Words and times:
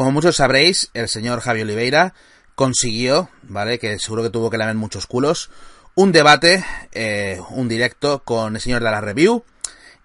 Como 0.00 0.12
muchos 0.12 0.36
sabréis, 0.36 0.90
el 0.94 1.10
señor 1.10 1.42
Javier 1.42 1.66
Oliveira 1.66 2.14
consiguió, 2.54 3.28
¿vale? 3.42 3.78
Que 3.78 3.98
seguro 3.98 4.22
que 4.22 4.30
tuvo 4.30 4.48
que 4.48 4.56
lamer 4.56 4.74
muchos 4.74 5.06
culos, 5.06 5.50
un 5.94 6.10
debate, 6.10 6.64
eh, 6.92 7.38
un 7.50 7.68
directo 7.68 8.22
con 8.24 8.56
el 8.56 8.62
señor 8.62 8.82
de 8.82 8.90
la 8.90 9.02
review. 9.02 9.44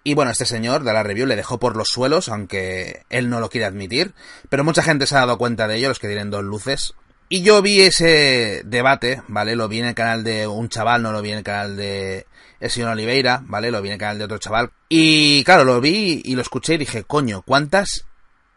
Y 0.04 0.14
bueno, 0.14 0.32
este 0.32 0.46
señor 0.46 0.84
de 0.84 0.92
la 0.92 1.02
review 1.02 1.26
le 1.26 1.38
dejó 1.38 1.60
por 1.60 1.78
los 1.78 1.88
suelos, 1.88 2.28
aunque 2.28 3.06
él 3.10 3.30
no 3.30 3.40
lo 3.40 3.50
quiere 3.50 3.68
admitir. 3.68 4.14
Pero 4.50 4.66
mucha 4.66 4.84
gente 4.84 5.08
se 5.08 5.16
ha 5.16 5.20
dado 5.20 5.38
cuenta 5.38 5.66
de 5.66 5.78
ello, 5.78 5.88
los 5.88 6.00
que 6.00 6.08
tienen 6.08 6.30
dos 6.30 6.44
luces. 6.44 6.94
Y 7.30 7.44
yo 7.44 7.62
vi 7.62 7.80
ese 7.80 8.64
debate, 8.66 9.22
¿vale? 9.30 9.56
Lo 9.56 9.70
vi 9.70 9.80
en 9.80 9.86
el 9.86 9.96
canal 9.96 10.26
de 10.26 10.46
un 10.46 10.68
chaval, 10.68 11.04
no 11.04 11.14
lo 11.14 11.22
vi 11.22 11.32
en 11.32 11.38
el 11.38 11.44
canal 11.46 11.78
de 11.78 12.28
el 12.60 12.70
señor 12.70 12.90
Oliveira, 12.90 13.44
¿vale? 13.46 13.72
Lo 13.72 13.82
vi 13.82 13.88
en 13.88 13.94
el 13.94 14.00
canal 14.00 14.18
de 14.18 14.26
otro 14.26 14.40
chaval. 14.40 14.72
Y 14.90 15.46
claro, 15.46 15.64
lo 15.64 15.80
vi 15.80 16.22
y 16.26 16.36
lo 16.36 16.42
escuché 16.42 16.74
y 16.74 16.80
dije, 16.80 17.06
coño, 17.06 17.44
¿cuántas 17.44 18.04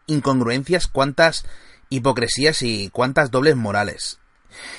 incongruencias, 0.09 0.87
cuántas 0.87 1.45
hipocresías 1.89 2.61
y 2.61 2.89
cuántas 2.89 3.31
dobles 3.31 3.55
morales. 3.55 4.19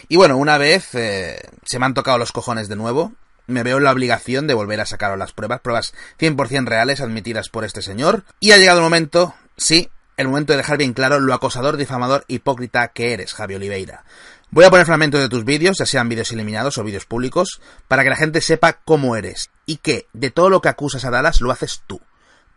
Y 0.08 0.16
bueno, 0.16 0.36
una 0.36 0.58
vez 0.58 0.94
eh, 0.94 1.40
se 1.64 1.78
me 1.78 1.86
han 1.86 1.94
tocado 1.94 2.18
los 2.18 2.32
cojones 2.32 2.68
de 2.68 2.76
nuevo, 2.76 3.12
me 3.46 3.62
veo 3.62 3.78
en 3.78 3.84
la 3.84 3.92
obligación 3.92 4.46
de 4.46 4.54
volver 4.54 4.80
a 4.80 4.86
sacar 4.86 5.16
las 5.18 5.32
pruebas, 5.32 5.60
pruebas 5.60 5.94
100% 6.18 6.66
reales 6.66 7.00
admitidas 7.00 7.48
por 7.48 7.64
este 7.64 7.82
señor. 7.82 8.24
Y 8.38 8.52
ha 8.52 8.58
llegado 8.58 8.78
el 8.78 8.84
momento, 8.84 9.34
sí, 9.56 9.90
el 10.16 10.28
momento 10.28 10.52
de 10.52 10.58
dejar 10.58 10.78
bien 10.78 10.92
claro 10.92 11.20
lo 11.20 11.34
acosador, 11.34 11.76
difamador, 11.76 12.24
hipócrita 12.28 12.88
que 12.88 13.12
eres, 13.12 13.34
Javi 13.34 13.54
Oliveira. 13.54 14.04
Voy 14.52 14.64
a 14.64 14.70
poner 14.70 14.86
fragmentos 14.86 15.20
de 15.20 15.28
tus 15.28 15.44
vídeos, 15.44 15.78
ya 15.78 15.86
sean 15.86 16.08
vídeos 16.08 16.32
eliminados 16.32 16.76
o 16.78 16.84
vídeos 16.84 17.06
públicos, 17.06 17.60
para 17.86 18.02
que 18.02 18.10
la 18.10 18.16
gente 18.16 18.40
sepa 18.40 18.72
cómo 18.84 19.14
eres 19.14 19.50
y 19.64 19.76
que 19.76 20.08
de 20.12 20.30
todo 20.30 20.50
lo 20.50 20.60
que 20.60 20.68
acusas 20.68 21.04
a 21.04 21.10
Dallas 21.10 21.40
lo 21.40 21.52
haces 21.52 21.82
tú. 21.86 22.00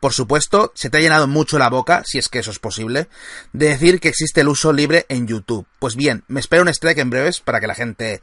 Por 0.04 0.12
supuesto, 0.12 0.74
se 0.76 0.90
te 0.90 0.98
ha 0.98 1.00
llenado 1.00 1.28
mucho 1.28 1.58
la 1.58 1.70
boca, 1.70 2.04
si 2.06 2.18
es 2.18 2.28
que 2.28 2.40
eso 2.40 2.52
es 2.52 2.60
posible, 2.60 3.08
de 3.54 3.70
decir 3.70 4.02
que 4.02 4.10
existe 4.10 4.42
el 4.42 4.50
uso 4.50 4.74
libre 4.74 5.06
en 5.08 5.28
YouTube. 5.28 5.66
Pues 5.80 5.96
bien, 5.96 6.26
me 6.28 6.42
espero 6.42 6.64
un 6.64 6.68
strike 6.68 6.98
en 6.98 7.10
breves 7.10 7.40
para 7.40 7.62
que 7.62 7.68
la 7.68 7.74
gente 7.74 8.22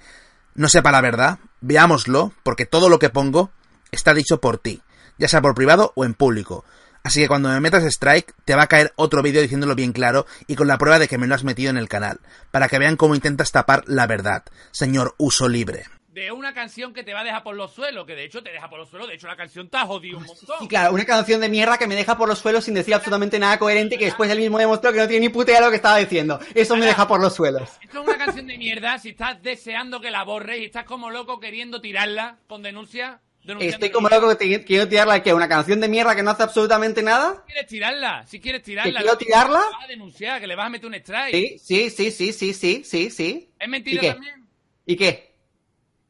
no 0.55 0.69
sepa 0.69 0.93
la 0.93 1.01
verdad. 1.01 1.39
Veámoslo, 1.63 2.35
porque 2.43 2.67
todo 2.67 2.91
lo 2.91 2.99
que 2.99 3.09
pongo 3.09 3.51
está 3.93 4.13
dicho 4.13 4.43
por 4.43 4.59
ti, 4.59 4.83
ya 5.17 5.27
sea 5.27 5.41
por 5.41 5.55
privado 5.55 5.95
o 5.97 6.05
en 6.05 6.13
público. 6.13 6.67
Así 7.03 7.23
que 7.23 7.29
cuando 7.29 7.49
me 7.49 7.61
metas 7.61 7.85
strike, 7.85 8.35
te 8.45 8.55
va 8.55 8.65
a 8.65 8.69
caer 8.69 8.93
otro 8.97 9.23
vídeo 9.23 9.41
diciéndolo 9.41 9.75
bien 9.75 9.95
claro 9.95 10.27
y 10.47 10.57
con 10.57 10.69
la 10.69 10.77
prueba 10.77 10.99
de 10.99 11.09
que 11.09 11.17
me 11.17 11.29
lo 11.29 11.35
has 11.35 11.45
metido 11.45 11.71
en 11.71 11.79
el 11.79 11.89
canal, 11.89 12.21
para 12.51 12.69
que 12.69 12.79
vean 12.79 12.97
cómo 12.97 13.15
intentas 13.15 13.53
tapar 13.53 13.85
la 13.87 14.07
verdad, 14.07 14.45
señor 14.71 15.15
uso 15.17 15.49
libre 15.49 15.87
de 16.21 16.33
una 16.33 16.53
canción 16.53 16.93
que 16.93 17.03
te 17.03 17.15
va 17.15 17.21
a 17.21 17.25
dejar 17.25 17.43
por 17.43 17.57
los 17.57 17.73
suelos, 17.73 18.07
que 18.07 18.15
de 18.15 18.25
hecho 18.25 18.43
te 18.43 18.51
deja 18.51 18.69
por 18.69 18.79
los 18.79 18.91
suelos, 18.91 19.09
de 19.09 19.15
hecho 19.15 19.27
la 19.27 19.37
canción 19.37 19.69
te 19.69 19.79
ha 19.79 19.87
jodido 19.87 20.19
un 20.19 20.25
montón. 20.25 20.57
Sí, 20.61 20.69
claro, 20.69 20.93
una 20.93 21.07
canción 21.07 21.41
de 21.41 21.49
mierda 21.49 21.79
que 21.79 21.87
me 21.87 21.97
deja 21.97 22.19
por 22.19 22.29
los 22.29 22.39
suelos 22.39 22.65
sin 22.65 22.75
decir 22.75 22.93
absolutamente 22.95 23.39
nada 23.39 23.59
coherente, 23.59 23.97
que 23.97 24.05
después 24.05 24.31
él 24.31 24.39
mismo 24.39 24.59
demostró 24.59 24.93
que 24.93 24.99
no 24.99 25.09
tiene 25.09 25.27
ni 25.27 25.33
puta 25.33 25.53
idea 25.53 25.61
de 25.61 25.67
lo 25.67 25.71
que 25.71 25.77
estaba 25.77 25.97
diciendo. 25.97 26.39
Eso 26.55 26.77
me 26.77 26.85
deja 26.85 27.09
por 27.09 27.21
los 27.21 27.35
suelos. 27.35 27.71
Esto 27.83 28.03
es 28.03 28.09
una 28.09 28.19
canción 28.19 28.47
de 28.47 28.59
mierda, 28.59 28.99
si 28.99 29.11
estás 29.11 29.43
deseando 29.43 30.01
que 30.01 30.11
la 30.11 30.25
borres 30.25 30.61
y 30.61 30.67
estás 30.67 30.85
como 30.85 31.11
loco 31.11 31.41
queriendo 31.41 31.81
tirarla 31.81 32.37
con 32.47 32.63
denuncia. 32.63 33.21
Estoy 33.59 33.91
como 33.91 34.11
loco 34.11 34.37
que 34.37 34.65
quiero 34.65 34.87
tirarla, 34.87 35.23
que 35.23 35.33
una 35.33 35.49
canción 35.49 35.81
de 35.81 35.89
mierda 35.89 36.15
que 36.15 36.23
no 36.23 36.33
hace 36.33 36.43
absolutamente 36.43 37.03
nada. 37.03 37.43
Si 37.47 37.53
quieres 37.53 37.67
tirarla, 37.67 38.27
si 38.27 38.41
quieres 38.41 38.63
tirarla. 38.63 39.01
quiero 39.01 39.17
tirarla? 39.17 39.61
Que 39.61 39.75
vas 39.75 39.85
a 39.85 39.89
denunciar, 39.89 40.41
que 40.41 40.47
le 40.47 40.55
vas 40.55 40.67
a 40.67 40.69
meter 40.69 40.87
un 40.87 40.95
strike. 40.95 41.59
Sí, 41.59 41.91
sí, 41.91 42.11
sí, 42.11 42.33
sí, 42.33 42.53
sí, 42.53 42.85
sí, 42.85 43.11
sí. 43.11 43.51
¿Es 43.59 43.69
mentira 43.69 44.13
también? 44.13 44.47
¿Y 44.85 44.97
qué? 44.97 45.30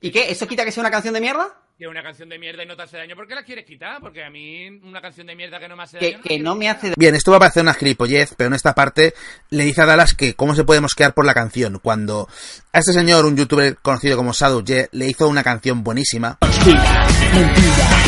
¿Y 0.00 0.10
qué? 0.10 0.30
¿Eso 0.30 0.46
quita 0.46 0.64
que 0.64 0.72
sea 0.72 0.80
una 0.80 0.90
canción 0.90 1.12
de 1.12 1.20
mierda? 1.20 1.48
Que 1.78 1.86
una 1.86 2.02
canción 2.02 2.28
de 2.28 2.38
mierda 2.38 2.62
y 2.62 2.66
no 2.66 2.76
te 2.76 2.82
hace 2.82 2.96
daño. 2.96 3.16
¿Por 3.16 3.26
qué 3.26 3.34
la 3.34 3.42
quieres 3.42 3.64
quitar? 3.66 4.00
Porque 4.00 4.24
a 4.24 4.30
mí 4.30 4.68
una 4.82 5.00
canción 5.00 5.26
de 5.26 5.34
mierda 5.34 5.58
que 5.58 5.68
no 5.68 5.76
me 5.76 5.82
hace 5.82 5.98
daño. 5.98 6.20
Que 6.22 6.38
no, 6.38 6.54
me 6.54 6.68
hace 6.68 6.88
daño. 6.88 6.94
Bien, 6.98 7.14
esto 7.14 7.30
va 7.30 7.38
a 7.38 7.40
parecer 7.40 7.62
una 7.62 7.74
gilipollez, 7.74 8.34
pero 8.36 8.48
en 8.48 8.54
esta 8.54 8.74
parte 8.74 9.14
le 9.50 9.64
dice 9.64 9.82
a 9.82 9.86
Dallas 9.86 10.14
que 10.14 10.34
cómo 10.34 10.54
se 10.54 10.64
puede 10.64 10.80
mosquear 10.80 11.12
por 11.14 11.26
la 11.26 11.34
canción. 11.34 11.78
Cuando 11.82 12.28
a 12.72 12.78
este 12.78 12.92
señor, 12.92 13.26
un 13.26 13.36
youtuber 13.36 13.76
conocido 13.78 14.16
como 14.16 14.32
Sadu 14.32 14.64
le 14.92 15.06
hizo 15.06 15.28
una 15.28 15.42
canción 15.42 15.82
buenísima. 15.82 16.38
Mentira, 16.40 17.06
mentira, 17.34 18.00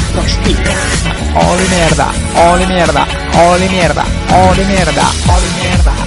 Ole 1.34 1.69
mierda, 1.69 2.12
ole 2.36 2.66
mierda, 2.66 3.06
ole 3.50 3.69
mierda, 3.69 4.04
ole 4.31 4.64
mierda, 4.64 4.64
ole 4.64 4.64
mierda, 4.66 5.10
ole 5.34 5.50
mierda. 5.62 6.01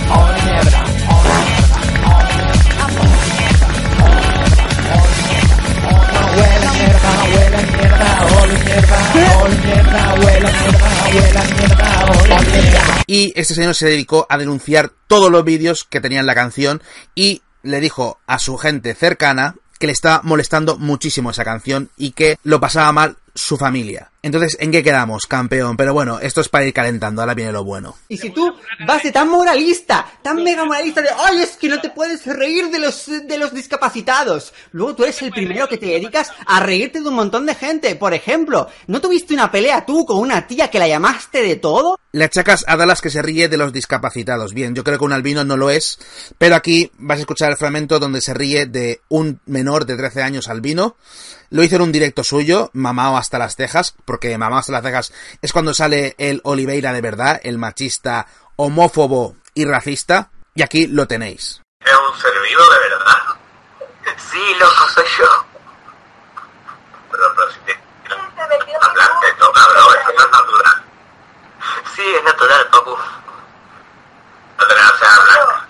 Y 13.07 13.33
este 13.35 13.55
señor 13.55 13.75
se 13.75 13.87
dedicó 13.87 14.25
a 14.29 14.37
denunciar 14.37 14.91
todos 15.07 15.31
los 15.31 15.43
vídeos 15.43 15.85
que 15.89 16.01
tenía 16.01 16.19
en 16.19 16.25
la 16.25 16.35
canción 16.35 16.81
y 17.13 17.41
le 17.63 17.79
dijo 17.79 18.19
a 18.27 18.39
su 18.39 18.57
gente 18.57 18.93
cercana 18.93 19.55
que 19.79 19.87
le 19.87 19.93
estaba 19.93 20.21
molestando 20.23 20.77
muchísimo 20.77 21.31
esa 21.31 21.43
canción 21.43 21.89
y 21.97 22.11
que 22.11 22.37
lo 22.43 22.59
pasaba 22.59 22.91
mal 22.91 23.17
su 23.35 23.57
familia. 23.57 24.11
Entonces, 24.21 24.57
¿en 24.59 24.71
qué 24.71 24.81
quedamos, 24.81 25.27
campeón? 25.27 25.77
Pero 25.77 25.93
bueno, 25.93 26.19
esto 26.19 26.41
es 26.41 26.49
para 26.49 26.65
ir 26.65 26.73
calentando, 26.73 27.21
ahora 27.21 27.35
viene 27.35 27.51
lo 27.51 27.63
bueno. 27.63 27.95
Y 28.07 28.17
si 28.17 28.31
tú 28.31 28.55
vas 28.87 29.03
de 29.03 29.11
tan 29.11 29.29
moralista, 29.29 30.03
tan 30.23 30.41
mega 30.41 30.65
moralista 30.65 31.01
de, 31.01 31.09
ay, 31.15 31.41
es 31.41 31.57
que 31.57 31.69
no 31.69 31.79
te 31.79 31.91
puedes 31.91 32.25
reír 32.25 32.71
de 32.71 32.79
los, 32.79 33.05
de 33.05 33.37
los 33.37 33.53
discapacitados. 33.53 34.51
Luego 34.71 34.95
tú 34.95 35.03
eres 35.03 35.21
el 35.21 35.31
primero 35.31 35.67
que 35.67 35.77
te 35.77 35.85
dedicas 35.85 36.31
a 36.47 36.59
reírte 36.61 37.01
de 37.01 37.07
un 37.07 37.13
montón 37.13 37.45
de 37.45 37.53
gente. 37.53 37.95
Por 37.95 38.15
ejemplo, 38.15 38.67
¿no 38.87 38.99
tuviste 38.99 39.33
una 39.35 39.51
pelea 39.51 39.85
tú 39.85 40.05
con 40.05 40.17
una 40.17 40.47
tía 40.47 40.69
que 40.69 40.79
la 40.79 40.87
llamaste 40.87 41.43
de 41.43 41.57
todo? 41.57 41.99
Le 42.11 42.23
achacas 42.23 42.63
a 42.67 42.77
Dallas 42.77 43.01
que 43.01 43.09
se 43.09 43.21
ríe 43.21 43.49
de 43.49 43.57
los 43.57 43.73
discapacitados. 43.73 44.53
Bien, 44.53 44.73
yo 44.73 44.83
creo 44.83 44.97
que 44.97 45.05
un 45.05 45.13
albino 45.13 45.43
no 45.43 45.57
lo 45.57 45.69
es, 45.69 45.99
pero 46.37 46.55
aquí 46.55 46.89
vas 46.97 47.17
a 47.17 47.21
escuchar 47.21 47.51
el 47.51 47.57
fragmento 47.57 47.99
donde 47.99 48.21
se 48.21 48.33
ríe 48.33 48.65
de 48.65 49.01
un 49.09 49.39
menor 49.45 49.85
de 49.85 49.97
13 49.97 50.23
años 50.23 50.47
albino. 50.47 50.95
Lo 51.49 51.63
hizo 51.63 51.75
en 51.75 51.81
un 51.81 51.91
directo 51.91 52.23
suyo, 52.23 52.69
mamado 52.73 53.17
hasta 53.17 53.37
las 53.37 53.55
cejas, 53.55 53.95
porque 54.05 54.37
Mamás 54.37 54.69
las 54.69 54.83
cejas 54.83 55.13
es 55.41 55.53
cuando 55.53 55.73
sale 55.73 56.15
el 56.17 56.41
Oliveira 56.43 56.93
de 56.93 57.01
verdad, 57.01 57.39
el 57.43 57.57
machista, 57.57 58.27
homófobo 58.55 59.35
y 59.53 59.65
racista. 59.65 60.31
Y 60.55 60.63
aquí 60.63 60.87
lo 60.87 61.07
tenéis. 61.07 61.61
¿Es 61.81 61.91
un 61.93 62.19
servido 62.19 62.69
de 62.69 62.79
verdad? 62.79 63.17
Sí, 64.31 64.55
loco, 64.59 64.87
soy 64.93 65.05
yo. 65.19 65.45
Pero, 67.11 67.23
pero 67.35 67.51
si 67.51 67.59
te... 67.59 67.85
Hablarte 68.81 69.27
esto, 69.27 69.51
cabrón, 69.51 69.95
eso 70.01 70.11
no 70.13 70.23
es 70.23 70.31
natural. 70.31 70.83
Sí, 71.95 72.03
es 72.15 72.23
natural, 72.23 72.67
papu. 72.71 72.97
No 74.57 74.67
tenés 74.67 74.83
las 74.83 74.99
cejas 74.99 75.19
blancas. 75.29 75.63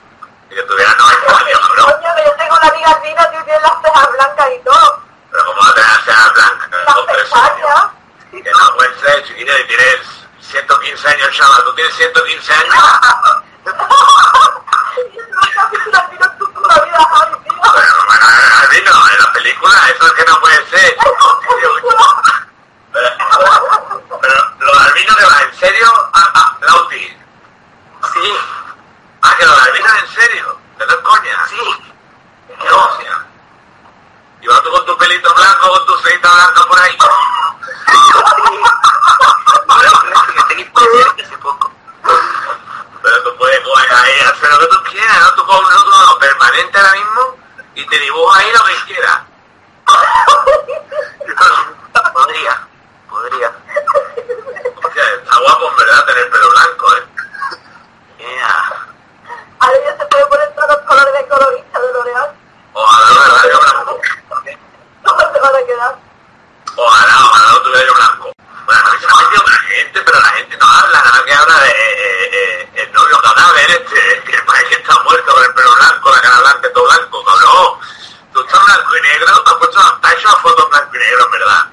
Si 0.49 0.55
yo 0.55 0.65
tuviera 0.65 0.95
90 0.95 1.37
años, 1.37 1.59
cabrón. 1.59 1.85
Coño, 1.85 2.15
que 2.15 2.23
yo 2.25 2.35
tengo 2.35 2.55
una 2.55 2.67
amiga 2.69 3.01
fina 3.01 3.29
que 3.31 3.43
tiene 3.43 3.59
las 3.61 3.81
cejas 3.81 4.11
blancas 4.11 4.47
y 4.55 4.63
todo. 4.63 5.04
Pero 5.35 5.45
como 5.47 5.61
no 5.63 5.73
tenés 5.73 5.91
las 5.91 6.03
cejas 6.05 6.33
blancas, 6.33 6.69
Las 6.71 7.17
pestañas. 7.17 7.83
Que 8.31 8.51
no 8.51 8.75
puede 8.75 8.99
ser, 8.99 9.23
chiquita, 9.25 9.59
y 9.59 9.67
tienes 9.67 9.99
115 10.39 11.07
años, 11.09 11.29
chaval. 11.35 11.63
¿Tú 11.65 11.75
tienes 11.75 11.95
115 11.95 12.53
años? 12.53 12.75
Bueno, 16.65 17.93
bueno, 18.07 18.25
albino, 18.61 18.91
en 19.11 19.19
la 19.19 19.33
película, 19.33 19.89
eso 19.89 20.05
es 20.07 20.13
que 20.13 20.25
no 20.25 20.39
puede 20.39 20.65
ser. 20.67 20.95
Pero, 22.91 23.17
pero 24.21 24.35
lo 24.59 24.71
de 24.71 24.79
albino 24.85 25.15
que 25.15 25.25
va, 25.25 25.41
¿en 25.41 25.53
serio? 25.59 25.87
Ah, 26.13 26.31
ah, 26.33 26.57
Lauti. 26.61 27.17
Sí, 28.13 28.37
Ah, 29.21 29.35
que 29.37 29.45
lo 29.45 29.55
de 29.55 29.61
albino 29.61 29.87
en 29.99 30.07
serio. 30.15 30.57
¿Te 30.77 30.85
das 30.85 30.95
coña? 30.97 31.45
sí. 31.49 31.93
¿Qué 32.61 32.69
hostia? 32.71 33.25
Y 34.45 34.47
vas 34.47 34.61
con 34.61 34.85
tu 34.85 34.95
pelito 34.95 35.33
blanco, 35.33 35.69
con 35.71 35.85
tu 35.87 35.97
ceita 36.07 36.31
blanca 36.31 36.65
por 36.67 36.79
ahí. 36.79 36.95
Pero 43.01 43.23
tú 43.23 43.37
puedes 43.37 43.59
coger 43.61 43.91
ahí, 43.91 44.19
hacer 44.19 44.51
lo 44.51 44.59
que 44.59 44.67
tú 44.67 44.83
quieras, 44.91 45.19
¿no? 45.19 45.33
Tú 45.33 45.45
coges 45.47 45.75
un 45.77 45.89
nudo 45.89 46.19
permanente 46.19 46.77
ahora 46.77 46.91
mismo 46.91 47.37
y 47.73 47.87
te 47.87 47.97
dibujas 47.97 48.43
ahí 48.43 48.51
lo 48.53 48.63
que 48.65 48.93
quieras. 48.93 49.17
podría, 52.13 52.67
podría. 53.09 53.51
O 54.75 54.93
sea, 54.93 55.13
está 55.15 55.39
guapo, 55.39 55.75
¿verdad? 55.75 56.05
Tener 56.05 56.29
pelo 56.29 56.49
blanco, 56.51 56.93
¿eh? 56.93 57.03
Yeah. 58.19 58.87
Ahora 59.57 59.77
ya 59.85 59.97
se 59.97 60.05
puede 60.05 60.25
poner 60.27 60.53
todos 60.53 60.69
los 60.69 60.81
colores 60.81 61.13
de 61.15 61.27
colorista 61.29 61.79
de 61.81 61.93
L'Oreal. 61.93 62.35
Ojalá, 62.73 63.41
¿verdad? 63.41 63.65
van 65.51 65.65
quedar? 65.65 65.95
Ojalá, 66.75 67.15
ojalá 67.25 67.51
lo 67.53 67.61
tuviera 67.63 67.85
yo 67.85 67.93
blanco. 67.93 68.31
Bueno, 68.65 68.81
se 68.99 69.05
ha 69.05 69.21
metido 69.21 69.43
la 69.45 69.57
gente, 69.57 70.01
pero 70.01 70.19
la 70.19 70.29
gente 70.29 70.57
no 70.57 70.65
habla, 70.65 71.03
nada 71.03 71.25
que 71.25 71.33
habla 71.33 71.59
de 71.59 71.69
eh, 71.69 71.73
eh, 71.75 72.29
eh, 72.33 72.69
el 72.83 72.91
novio 72.93 73.17
cadáver 73.21 73.69
este, 73.71 74.21
que 74.25 74.37
parece 74.39 74.67
que 74.67 74.75
está 74.75 74.99
muerto 75.03 75.33
con 75.33 75.43
el 75.43 75.53
pelo 75.53 75.75
blanco, 75.75 76.11
la 76.11 76.21
cara 76.21 76.39
blanca, 76.39 76.73
todo 76.73 76.85
blanco, 76.85 77.23
cabrón. 77.23 77.79
Tú 78.33 78.41
estás 78.41 78.65
blanco 78.65 78.97
y 78.97 79.01
negro, 79.01 79.43
te 79.43 79.49
has 79.49 79.55
puesto, 79.57 79.99
te 80.01 80.07
has 80.07 80.13
hecho 80.13 80.27
una 80.27 80.37
foto 80.37 80.69
blanco 80.69 80.95
y 80.95 80.99
negro, 80.99 81.25
en 81.25 81.31
verdad. 81.31 81.65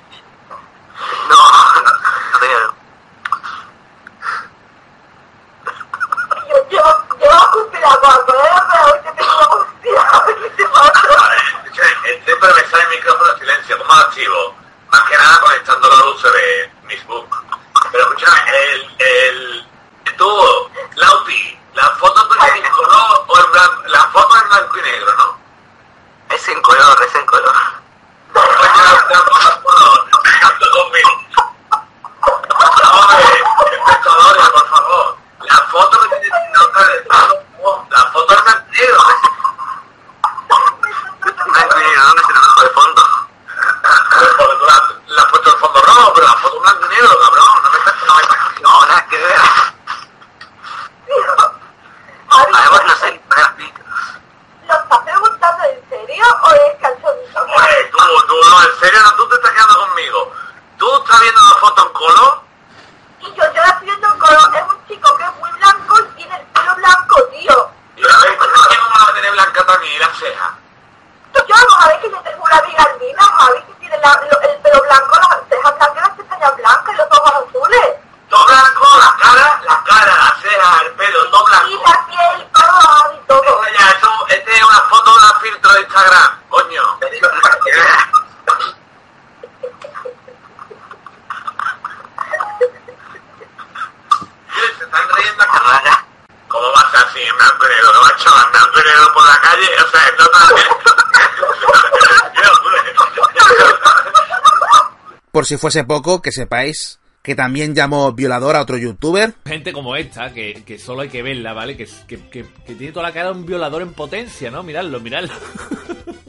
Por 105.32 105.46
si 105.46 105.56
fuese 105.56 105.84
poco, 105.84 106.23
que 106.23 106.31
sepáis 106.31 107.00
que 107.23 107.34
también 107.34 107.75
llamó 107.75 108.12
violador 108.12 108.56
a 108.56 108.62
otro 108.62 108.76
youtuber. 108.76 109.34
Gente 109.46 109.73
como 109.73 109.96
esta, 109.96 110.32
que, 110.34 110.62
que 110.67 110.79
solo 110.79 111.02
hay 111.02 111.08
que 111.08 111.23
verla, 111.23 111.52
¿vale? 111.52 111.76
Que, 111.76 111.87
que, 112.06 112.19
que, 112.29 112.44
que 112.67 112.75
tiene 112.75 112.93
toda 112.93 113.06
la 113.06 113.14
cara 113.14 113.26
de 113.32 113.38
un 113.38 113.46
violador 113.46 113.82
en 113.82 113.93
potencia, 113.94 114.50
¿no? 114.50 114.62
Miradlo, 114.62 115.00
miradlo. 115.00 115.32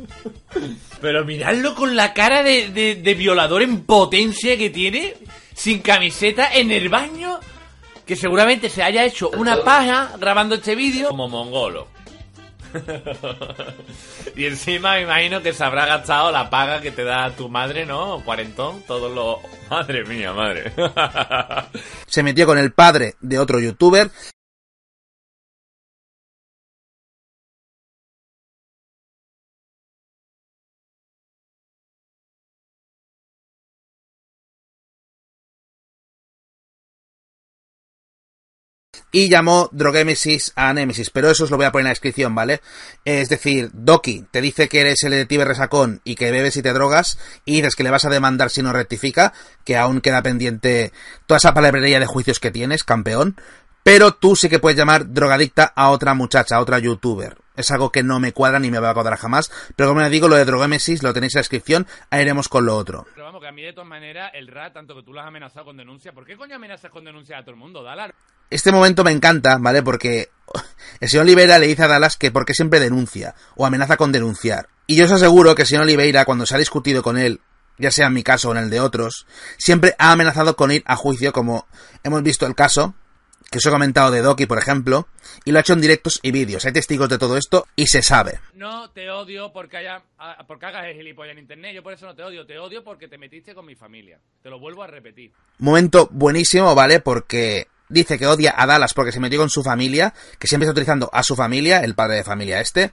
Pero 1.02 1.26
miradlo 1.26 1.76
con 1.76 1.96
la 1.96 2.14
cara 2.14 2.44
de, 2.44 2.70
de, 2.70 2.96
de 2.96 3.14
violador 3.16 3.64
en 3.64 3.82
potencia 3.82 4.58
que 4.58 4.70
tiene, 4.70 5.16
sin 5.54 5.80
camiseta, 5.80 6.54
en 6.54 6.72
el 6.72 6.90
baño, 6.90 7.40
que 8.06 8.16
seguramente 8.16 8.70
se 8.70 8.84
haya 8.84 9.04
hecho 9.04 9.32
una 9.32 9.64
paja 9.64 10.14
grabando 10.20 10.56
este 10.56 10.76
vídeo 10.76 11.10
como 11.10 11.28
mongolo. 11.28 11.88
y 14.36 14.46
encima 14.46 14.94
me 14.94 15.02
imagino 15.02 15.42
que 15.42 15.54
se 15.54 15.64
habrá 15.64 15.86
gastado 15.86 16.32
la 16.32 16.50
paga 16.50 16.82
que 16.82 16.92
te 16.92 17.04
da 17.04 17.32
tu 17.32 17.50
madre, 17.50 17.86
¿no? 17.86 18.22
Cuarentón, 18.24 18.84
todos 18.84 19.14
los... 19.14 19.38
Madre 19.70 20.04
mía, 20.06 20.34
madre. 20.34 20.72
Se 22.06 22.22
metió 22.22 22.46
con 22.46 22.60
el 22.60 22.74
padre 22.74 23.16
de 23.22 23.40
otro 23.40 23.60
youtuber. 23.60 24.12
Y 39.16 39.30
llamó 39.30 39.70
Drogemesis 39.72 40.54
a 40.56 40.74
Nemesis, 40.74 41.12
pero 41.12 41.30
eso 41.30 41.44
os 41.44 41.52
lo 41.52 41.58
voy 41.58 41.68
a 41.68 41.72
poner 41.72 41.84
en 41.84 41.86
la 41.86 41.92
descripción, 41.92 42.34
¿vale? 42.34 42.62
Es 43.06 43.30
decir, 43.30 43.70
Doki 43.72 44.26
te 44.32 44.42
dice 44.42 44.68
que 44.68 44.82
eres 44.82 45.04
el 45.04 45.12
detective 45.12 45.46
resacón 45.46 46.02
y 46.04 46.16
que 46.16 46.32
bebes 46.32 46.58
y 46.58 46.64
te 46.64 46.74
drogas, 46.74 47.20
y 47.46 47.58
dices 47.58 47.76
que 47.76 47.84
le 47.84 47.92
vas 47.92 48.06
a 48.06 48.10
demandar 48.10 48.50
si 48.50 48.64
no 48.64 48.74
rectifica, 48.74 49.32
que 49.64 49.78
aún 49.78 50.02
queda 50.02 50.24
pendiente 50.24 50.92
toda 51.28 51.38
esa 51.38 51.54
palabrería 51.54 52.00
de 52.00 52.08
juicios 52.08 52.40
que 52.40 52.50
tienes, 52.50 52.84
campeón. 52.84 53.36
Pero 53.84 54.16
tú 54.16 54.36
sí 54.36 54.50
que 54.50 54.58
puedes 54.58 54.80
llamar 54.80 55.14
drogadicta 55.14 55.72
a 55.76 55.92
otra 55.92 56.16
muchacha, 56.16 56.56
a 56.56 56.62
otra 56.62 56.80
youtuber. 56.80 57.43
Es 57.56 57.72
algo 57.72 57.92
que 57.92 58.04
no 58.04 58.20
me 58.20 58.34
cuadra 58.34 58.60
ni 58.60 58.72
me 58.72 58.80
va 58.80 58.90
a 58.90 58.94
cuadrar 58.94 59.20
jamás. 59.20 59.52
Pero 59.76 59.90
como 59.90 60.02
les 60.02 60.12
digo, 60.12 60.28
lo 60.28 60.36
de 60.36 60.46
Drogemesis 60.46 61.04
lo 61.04 61.14
tenéis 61.14 61.36
en 61.36 61.40
la 61.40 61.42
descripción. 61.42 61.88
Ahí 62.10 62.24
iremos 62.24 62.50
con 62.50 62.66
lo 62.66 62.76
otro. 62.76 63.06
Pero 63.14 63.26
vamos, 63.26 63.42
que 63.42 63.48
a 63.48 63.52
mí 63.52 63.62
de 63.62 63.74
todas 63.74 63.88
maneras, 63.88 64.32
el 64.34 64.48
RAT, 64.48 64.74
tanto 64.74 64.96
que 64.96 65.04
tú 65.04 65.14
lo 65.14 65.22
has 65.22 65.28
amenazado 65.28 65.66
con 65.66 65.78
denuncia, 65.78 66.14
¿por 66.14 66.26
qué 66.26 66.36
coño 66.36 66.56
amenazas 66.56 66.90
con 66.92 67.06
denuncia 67.06 67.38
a 67.38 67.42
todo 67.42 67.52
el 67.52 67.58
mundo? 67.58 67.84
Dale 67.84 68.14
Este 68.50 68.72
momento 68.72 69.04
me 69.04 69.12
encanta, 69.12 69.58
¿vale? 69.60 69.84
Porque 69.84 70.30
el 71.00 71.10
señor 71.10 71.26
Oliveira 71.26 71.60
le 71.60 71.68
dice 71.68 71.84
a 71.84 71.88
Dallas 71.88 72.18
que 72.18 72.32
porque 72.32 72.54
siempre 72.54 72.80
denuncia 72.80 73.36
o 73.56 73.66
amenaza 73.66 73.98
con 73.98 74.12
denunciar. 74.12 74.70
Y 74.88 74.96
yo 74.96 75.06
os 75.06 75.12
aseguro 75.12 75.56
que 75.56 75.62
el 75.62 75.68
señor 75.68 75.84
Oliveira, 75.84 76.26
cuando 76.26 76.46
se 76.46 76.56
ha 76.56 76.60
discutido 76.60 77.04
con 77.04 77.18
él, 77.18 77.40
ya 77.78 77.92
sea 77.92 78.08
en 78.08 78.14
mi 78.14 78.24
caso 78.24 78.50
o 78.50 78.52
en 78.52 78.64
el 78.64 78.70
de 78.70 78.80
otros, 78.80 79.26
siempre 79.58 79.96
ha 79.98 80.12
amenazado 80.12 80.56
con 80.56 80.72
ir 80.72 80.84
a 80.86 80.96
juicio, 80.96 81.34
como 81.34 81.68
hemos 82.04 82.24
visto 82.24 82.46
el 82.46 82.56
caso, 82.56 82.96
que 83.54 83.60
os 83.60 83.66
he 83.68 83.70
comentado 83.70 84.10
de 84.10 84.24
Doki, 84.24 84.48
por 84.48 84.58
ejemplo, 84.58 85.08
y 85.46 85.52
lo 85.52 85.60
ha 85.60 85.62
hecho 85.62 85.74
en 85.74 85.82
directos 85.82 86.20
y 86.24 86.32
vídeos. 86.32 86.66
Hay 86.66 86.74
testigos 86.74 87.08
de 87.08 87.20
todo 87.20 87.38
esto 87.38 87.68
y 87.76 87.86
se 87.86 88.02
sabe. 88.02 88.40
No 88.56 88.90
te 88.90 89.12
odio 89.12 89.54
porque 89.54 89.78
haya 89.78 90.02
porque 90.48 90.66
hagas 90.66 90.88
el 90.88 90.96
gilipollas 90.96 91.34
en 91.34 91.44
internet, 91.44 91.76
yo 91.76 91.84
por 91.84 91.94
eso 91.94 92.08
no 92.08 92.16
te 92.16 92.24
odio, 92.24 92.48
te 92.48 92.58
odio 92.58 92.84
porque 92.84 93.08
te 93.08 93.20
metiste 93.20 93.54
con 93.54 93.68
mi 93.68 93.76
familia. 93.76 94.20
Te 94.42 94.50
lo 94.50 94.60
vuelvo 94.60 94.82
a 94.82 94.88
repetir. 94.88 95.34
Momento 95.60 96.10
buenísimo, 96.12 96.74
¿vale? 96.74 97.00
Porque 97.00 97.68
dice 97.90 98.18
que 98.18 98.26
odia 98.26 98.56
a 98.58 98.66
Dallas 98.66 98.96
porque 98.96 99.12
se 99.12 99.20
metió 99.20 99.38
con 99.38 99.52
su 99.52 99.62
familia, 99.62 100.16
que 100.40 100.48
siempre 100.48 100.66
está 100.66 100.72
utilizando 100.72 101.12
a 101.14 101.22
su 101.22 101.36
familia, 101.36 101.82
el 101.82 101.94
padre 101.94 102.16
de 102.16 102.24
familia 102.24 102.60
este, 102.60 102.92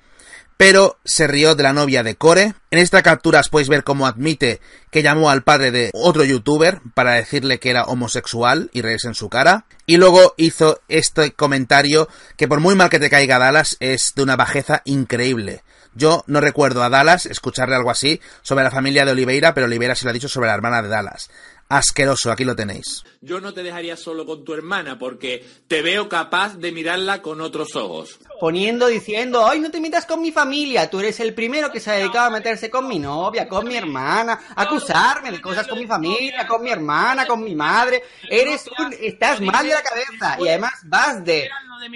pero 0.60 0.98
se 1.06 1.26
rió 1.26 1.54
de 1.54 1.62
la 1.62 1.72
novia 1.72 2.02
de 2.02 2.16
Core. 2.16 2.52
En 2.70 2.78
esta 2.78 3.02
captura 3.02 3.40
podéis 3.50 3.70
ver 3.70 3.82
cómo 3.82 4.06
admite 4.06 4.60
que 4.90 5.02
llamó 5.02 5.30
al 5.30 5.42
padre 5.42 5.70
de 5.70 5.90
otro 5.94 6.22
youtuber 6.22 6.82
para 6.92 7.14
decirle 7.14 7.58
que 7.58 7.70
era 7.70 7.84
homosexual 7.84 8.68
y 8.74 8.82
reírse 8.82 9.08
en 9.08 9.14
su 9.14 9.30
cara. 9.30 9.64
Y 9.86 9.96
luego 9.96 10.34
hizo 10.36 10.82
este 10.88 11.32
comentario 11.32 12.10
que 12.36 12.46
por 12.46 12.60
muy 12.60 12.74
mal 12.74 12.90
que 12.90 12.98
te 12.98 13.08
caiga 13.08 13.38
Dallas 13.38 13.78
es 13.80 14.12
de 14.14 14.22
una 14.22 14.36
bajeza 14.36 14.82
increíble. 14.84 15.62
Yo 15.94 16.24
no 16.26 16.42
recuerdo 16.42 16.82
a 16.82 16.90
Dallas 16.90 17.24
escucharle 17.24 17.76
algo 17.76 17.90
así 17.90 18.20
sobre 18.42 18.64
la 18.64 18.70
familia 18.70 19.06
de 19.06 19.12
Oliveira, 19.12 19.54
pero 19.54 19.66
Oliveira 19.66 19.94
se 19.94 20.04
lo 20.04 20.10
ha 20.10 20.12
dicho 20.12 20.28
sobre 20.28 20.48
la 20.48 20.54
hermana 20.56 20.82
de 20.82 20.88
Dallas. 20.88 21.30
Asqueroso, 21.70 22.32
aquí 22.32 22.44
lo 22.44 22.56
tenéis. 22.56 23.04
Yo 23.20 23.40
no 23.40 23.54
te 23.54 23.62
dejaría 23.62 23.96
solo 23.96 24.26
con 24.26 24.44
tu 24.44 24.54
hermana 24.54 24.98
porque 24.98 25.46
te 25.68 25.82
veo 25.82 26.08
capaz 26.08 26.56
de 26.56 26.72
mirarla 26.72 27.22
con 27.22 27.40
otros 27.40 27.76
ojos. 27.76 28.18
Poniendo, 28.40 28.88
diciendo, 28.88 29.46
ay, 29.46 29.60
no 29.60 29.70
te 29.70 29.80
metas 29.80 30.04
con 30.04 30.20
mi 30.20 30.32
familia, 30.32 30.90
tú 30.90 30.98
eres 30.98 31.20
el 31.20 31.32
primero 31.32 31.70
que 31.70 31.78
se 31.78 31.92
ha 31.92 31.94
dedicado 31.94 32.26
a 32.26 32.30
meterse 32.30 32.68
con 32.70 32.88
mi 32.88 32.98
novia, 32.98 33.48
con 33.48 33.68
mi 33.68 33.76
hermana, 33.76 34.40
a 34.56 34.62
acusarme 34.62 35.30
de 35.30 35.40
cosas 35.40 35.68
con 35.68 35.78
mi 35.78 35.86
familia, 35.86 36.44
con 36.48 36.60
mi 36.60 36.70
hermana, 36.70 37.24
con 37.24 37.40
mi 37.40 37.54
madre. 37.54 38.02
Eres 38.28 38.68
un, 38.76 38.92
estás 39.00 39.40
mal 39.40 39.64
de 39.64 39.72
la 39.72 39.82
cabeza 39.82 40.38
y 40.40 40.48
además 40.48 40.72
vas 40.86 41.24
de, 41.24 41.48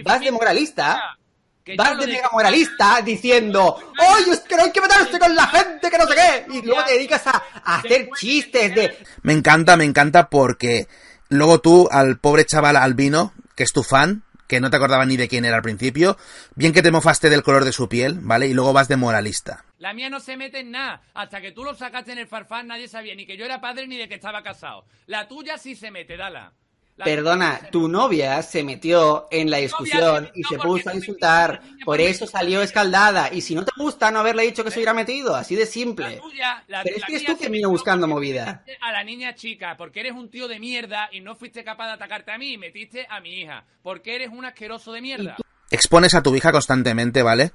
vas 0.05 0.21
de 0.21 0.31
moralista. 0.31 1.19
De- 1.65 2.07
mega 2.07 2.29
moralista 2.33 3.01
diciendo, 3.03 3.77
¡Oye, 3.99 4.33
es 4.33 4.41
que 4.41 4.57
no 4.57 4.65
hay 4.65 4.71
que 4.73 4.81
meterse 4.81 5.19
con 5.19 5.35
la 5.35 5.47
gente 5.47 5.91
que 5.91 5.99
no 5.99 6.07
sé 6.07 6.15
qué! 6.15 6.47
Y 6.59 6.63
luego 6.63 6.85
te 6.85 6.93
dedicas 6.93 7.27
a, 7.27 7.43
a 7.65 7.77
hacer 7.77 8.09
chistes 8.17 8.75
de, 8.75 8.99
Me 9.23 9.33
encanta, 9.33 9.77
me 9.77 9.85
encanta 9.85 10.29
porque 10.29 10.87
luego 11.31 11.61
tú 11.61 11.89
al 11.91 12.19
pobre 12.19 12.45
chaval 12.45 12.77
albino, 12.77 13.33
que 13.57 13.63
es 13.63 13.73
tu 13.73 13.83
fan, 13.83 14.25
que 14.47 14.61
no 14.61 14.69
te 14.69 14.77
acordaba 14.77 15.07
ni 15.07 15.17
de 15.17 15.27
quién 15.27 15.47
era 15.47 15.57
al 15.57 15.63
principio, 15.63 16.19
bien 16.55 16.75
que 16.75 16.83
te 16.83 16.91
mofaste 16.91 17.31
del 17.31 17.43
color 17.43 17.65
de 17.65 17.73
su 17.73 17.89
piel, 17.89 18.19
¿vale? 18.21 18.47
Y 18.47 18.53
luego 18.53 18.75
vas 18.75 18.89
de 18.89 18.97
moralista. 18.97 19.65
La 19.79 19.95
mía 19.95 20.11
no 20.11 20.21
se 20.21 20.37
mete 20.37 20.61
en 20.61 20.71
nada. 20.71 21.01
Hasta 21.15 21.41
que 21.41 21.53
tú 21.53 21.65
lo 21.65 21.75
sacaste 21.75 22.13
en 22.13 22.19
el 22.19 22.27
farfán 22.29 22.67
nadie 22.67 22.89
sabía 22.89 23.15
ni 23.15 23.27
que 23.27 23.39
yo 23.39 23.47
era 23.47 23.61
padre 23.63 23.87
ni 23.87 23.97
de 23.97 24.07
que 24.09 24.15
estaba 24.17 24.43
casado. 24.43 24.85
La 25.07 25.29
tuya 25.29 25.57
sí 25.57 25.75
se 25.75 25.91
mete, 25.91 26.17
dala. 26.19 26.53
Perdona, 26.97 27.61
tu 27.73 27.89
novia 27.89 28.41
se 28.43 28.63
metió 28.63 29.27
en 29.31 29.51
la 29.51 29.57
discusión 29.57 30.31
y 30.35 30.45
se 30.45 30.59
puso 30.59 30.91
a 30.91 30.95
insultar, 30.95 31.61
por 31.85 32.01
eso 32.01 32.27
salió 32.27 32.63
escaldada. 32.63 33.33
Y 33.33 33.41
si 33.41 33.55
no 33.57 33.65
te 33.65 33.73
gusta 33.77 34.13
no 34.13 34.21
haberle 34.21 34.45
dicho 34.45 34.63
que 34.63 34.71
se 34.71 34.79
hubiera 34.79 34.95
metido, 34.95 35.35
así 35.35 35.57
de 35.57 35.67
simple. 35.67 36.21
tuya, 36.23 36.63
la, 36.69 36.85
Pero 36.85 36.97
es 36.97 37.05
que 37.05 37.17
es 37.17 37.25
tú 37.25 37.37
que 37.37 37.49
vino 37.49 37.69
buscando 37.69 38.07
movida. 38.07 38.65
A 38.81 38.93
la 38.93 39.03
niña 39.03 39.35
chica, 39.35 39.77
porque 39.77 40.01
eres 40.01 40.13
un 40.13 40.31
tío 40.31 40.47
de 40.47 40.61
mierda 40.61 41.09
y 41.11 41.21
no 41.21 41.35
fuiste 41.35 41.65
capaz 41.65 41.87
de 41.87 41.93
atacarte 41.95 42.31
a 42.31 42.39
mí 42.39 42.53
y 42.53 42.59
metiste 42.59 43.07
a 43.11 43.21
mi 43.21 43.41
hija. 43.41 43.65
Porque 43.83 44.15
eres 44.15 44.31
un 44.31 44.45
asqueroso 44.45 44.93
de 44.93 45.01
mierda. 45.01 45.37
expones 45.71 46.15
a 46.15 46.23
tu 46.23 46.37
hija 46.37 46.53
constantemente, 46.53 47.23
¿vale? 47.23 47.51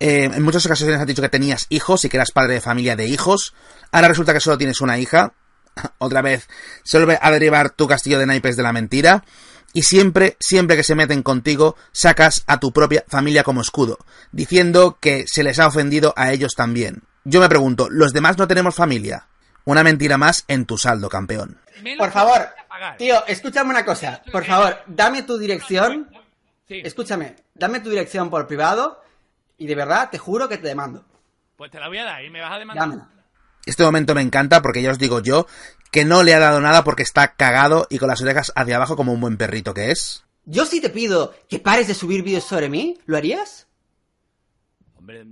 Eh, 0.00 0.24
en 0.24 0.42
muchas 0.42 0.66
ocasiones 0.66 1.00
has 1.00 1.06
dicho 1.06 1.22
que 1.22 1.28
tenías 1.30 1.66
hijos 1.70 2.04
y 2.04 2.10
que 2.10 2.18
eras 2.18 2.32
padre 2.32 2.54
de 2.54 2.60
familia 2.60 2.96
de 2.96 3.06
hijos. 3.06 3.54
Ahora 3.92 4.08
resulta 4.08 4.34
que 4.34 4.40
solo 4.40 4.58
tienes 4.58 4.82
una 4.82 4.98
hija. 4.98 5.32
Otra 5.98 6.22
vez 6.22 6.48
se 6.82 6.98
vuelve 6.98 7.18
a 7.20 7.30
derivar 7.30 7.70
tu 7.70 7.86
castillo 7.86 8.18
de 8.18 8.26
naipes 8.26 8.56
de 8.56 8.62
la 8.62 8.72
mentira. 8.72 9.24
Y 9.72 9.82
siempre, 9.82 10.36
siempre 10.38 10.76
que 10.76 10.84
se 10.84 10.94
meten 10.94 11.22
contigo, 11.24 11.76
sacas 11.90 12.44
a 12.46 12.60
tu 12.60 12.72
propia 12.72 13.04
familia 13.08 13.42
como 13.42 13.60
escudo, 13.60 13.98
diciendo 14.30 14.98
que 15.00 15.24
se 15.26 15.42
les 15.42 15.58
ha 15.58 15.66
ofendido 15.66 16.14
a 16.16 16.32
ellos 16.32 16.54
también. 16.54 17.02
Yo 17.24 17.40
me 17.40 17.48
pregunto, 17.48 17.88
¿los 17.90 18.12
demás 18.12 18.38
no 18.38 18.46
tenemos 18.46 18.76
familia? 18.76 19.26
Una 19.64 19.82
mentira 19.82 20.16
más 20.16 20.44
en 20.46 20.64
tu 20.64 20.78
saldo, 20.78 21.08
campeón. 21.08 21.58
Por 21.98 22.12
favor, 22.12 22.48
tío, 22.98 23.26
escúchame 23.26 23.70
una 23.70 23.84
cosa. 23.84 24.22
Por 24.30 24.44
favor, 24.44 24.78
dame 24.86 25.22
tu 25.22 25.38
dirección. 25.38 26.08
Escúchame, 26.68 27.34
dame 27.54 27.80
tu 27.80 27.90
dirección 27.90 28.30
por 28.30 28.46
privado 28.46 29.02
y 29.58 29.66
de 29.66 29.74
verdad 29.74 30.08
te 30.10 30.18
juro 30.18 30.48
que 30.48 30.58
te 30.58 30.68
demando. 30.68 31.04
Pues 31.56 31.70
te 31.70 31.80
la 31.80 31.88
voy 31.88 31.98
a 31.98 32.04
dar 32.04 32.24
y 32.24 32.30
me 32.30 32.40
vas 32.40 32.52
a 32.52 32.58
demandar. 32.58 32.88
Dámela. 32.88 33.08
Este 33.66 33.82
momento 33.82 34.14
me 34.14 34.22
encanta 34.22 34.62
porque 34.62 34.82
ya 34.82 34.90
os 34.90 34.98
digo 34.98 35.20
yo 35.20 35.46
que 35.90 36.04
no 36.04 36.22
le 36.22 36.34
ha 36.34 36.38
dado 36.38 36.60
nada 36.60 36.84
porque 36.84 37.02
está 37.02 37.36
cagado 37.36 37.86
y 37.88 37.98
con 37.98 38.08
las 38.08 38.20
orejas 38.20 38.52
hacia 38.56 38.76
abajo 38.76 38.96
como 38.96 39.12
un 39.12 39.20
buen 39.20 39.36
perrito 39.36 39.74
que 39.74 39.90
es. 39.90 40.24
Yo 40.44 40.66
sí 40.66 40.80
te 40.80 40.90
pido 40.90 41.34
que 41.48 41.58
pares 41.58 41.88
de 41.88 41.94
subir 41.94 42.22
vídeos 42.22 42.44
sobre 42.44 42.68
mí, 42.68 42.98
¿lo 43.06 43.16
harías? 43.16 43.68
Hombre, 44.96 45.24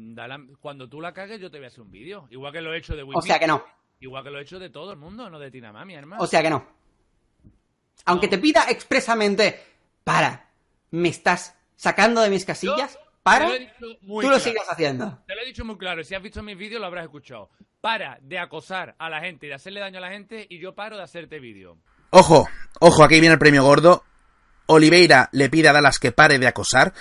cuando 0.60 0.88
tú 0.88 1.00
la 1.00 1.12
cagues 1.12 1.40
yo 1.40 1.50
te 1.50 1.58
voy 1.58 1.64
a 1.64 1.68
hacer 1.68 1.80
un 1.80 1.90
vídeo. 1.90 2.28
Igual 2.30 2.52
que 2.52 2.60
lo 2.60 2.72
he 2.72 2.78
hecho 2.78 2.94
de 2.94 3.02
Will 3.02 3.16
O 3.16 3.22
sea 3.22 3.38
que 3.38 3.46
no. 3.46 3.64
Igual 4.00 4.24
que 4.24 4.30
lo 4.30 4.38
he 4.38 4.42
hecho 4.42 4.58
de 4.58 4.70
todo 4.70 4.92
el 4.92 4.98
mundo, 4.98 5.28
no 5.30 5.38
de 5.38 5.50
Tina 5.50 5.72
Mami, 5.72 5.94
hermano. 5.94 6.22
O 6.22 6.26
sea 6.26 6.42
que 6.42 6.50
no. 6.50 6.66
Aunque 8.04 8.28
te 8.28 8.38
pida 8.38 8.64
expresamente, 8.68 9.62
para, 10.04 10.48
me 10.90 11.08
estás 11.08 11.54
sacando 11.76 12.20
de 12.20 12.30
mis 12.30 12.44
casillas, 12.44 12.98
para, 13.22 13.48
lo 13.48 13.54
tú 13.78 13.98
lo 14.08 14.20
claro. 14.20 14.40
sigues 14.40 14.62
haciendo. 14.68 15.22
Te 15.26 15.34
lo 15.34 15.42
he 15.42 15.46
dicho 15.46 15.64
muy 15.64 15.78
claro, 15.78 16.00
y 16.00 16.04
si 16.04 16.14
has 16.14 16.22
visto 16.22 16.42
mis 16.42 16.56
vídeos 16.56 16.80
lo 16.80 16.86
habrás 16.86 17.04
escuchado. 17.04 17.50
Para 17.80 18.18
de 18.20 18.38
acosar 18.38 18.94
a 18.98 19.08
la 19.10 19.20
gente 19.20 19.46
y 19.46 19.48
de 19.48 19.54
hacerle 19.54 19.80
daño 19.80 19.98
a 19.98 20.02
la 20.02 20.10
gente 20.10 20.46
y 20.48 20.58
yo 20.58 20.74
paro 20.74 20.96
de 20.96 21.02
hacerte 21.02 21.40
vídeo. 21.40 21.78
Ojo, 22.10 22.48
ojo, 22.80 23.04
aquí 23.04 23.20
viene 23.20 23.34
el 23.34 23.38
premio 23.38 23.62
gordo. 23.62 24.04
Oliveira 24.66 25.28
le 25.32 25.50
pide 25.50 25.68
a 25.68 25.72
Dallas 25.72 25.98
que 25.98 26.12
pare 26.12 26.38
de 26.38 26.46
acosar. 26.46 26.92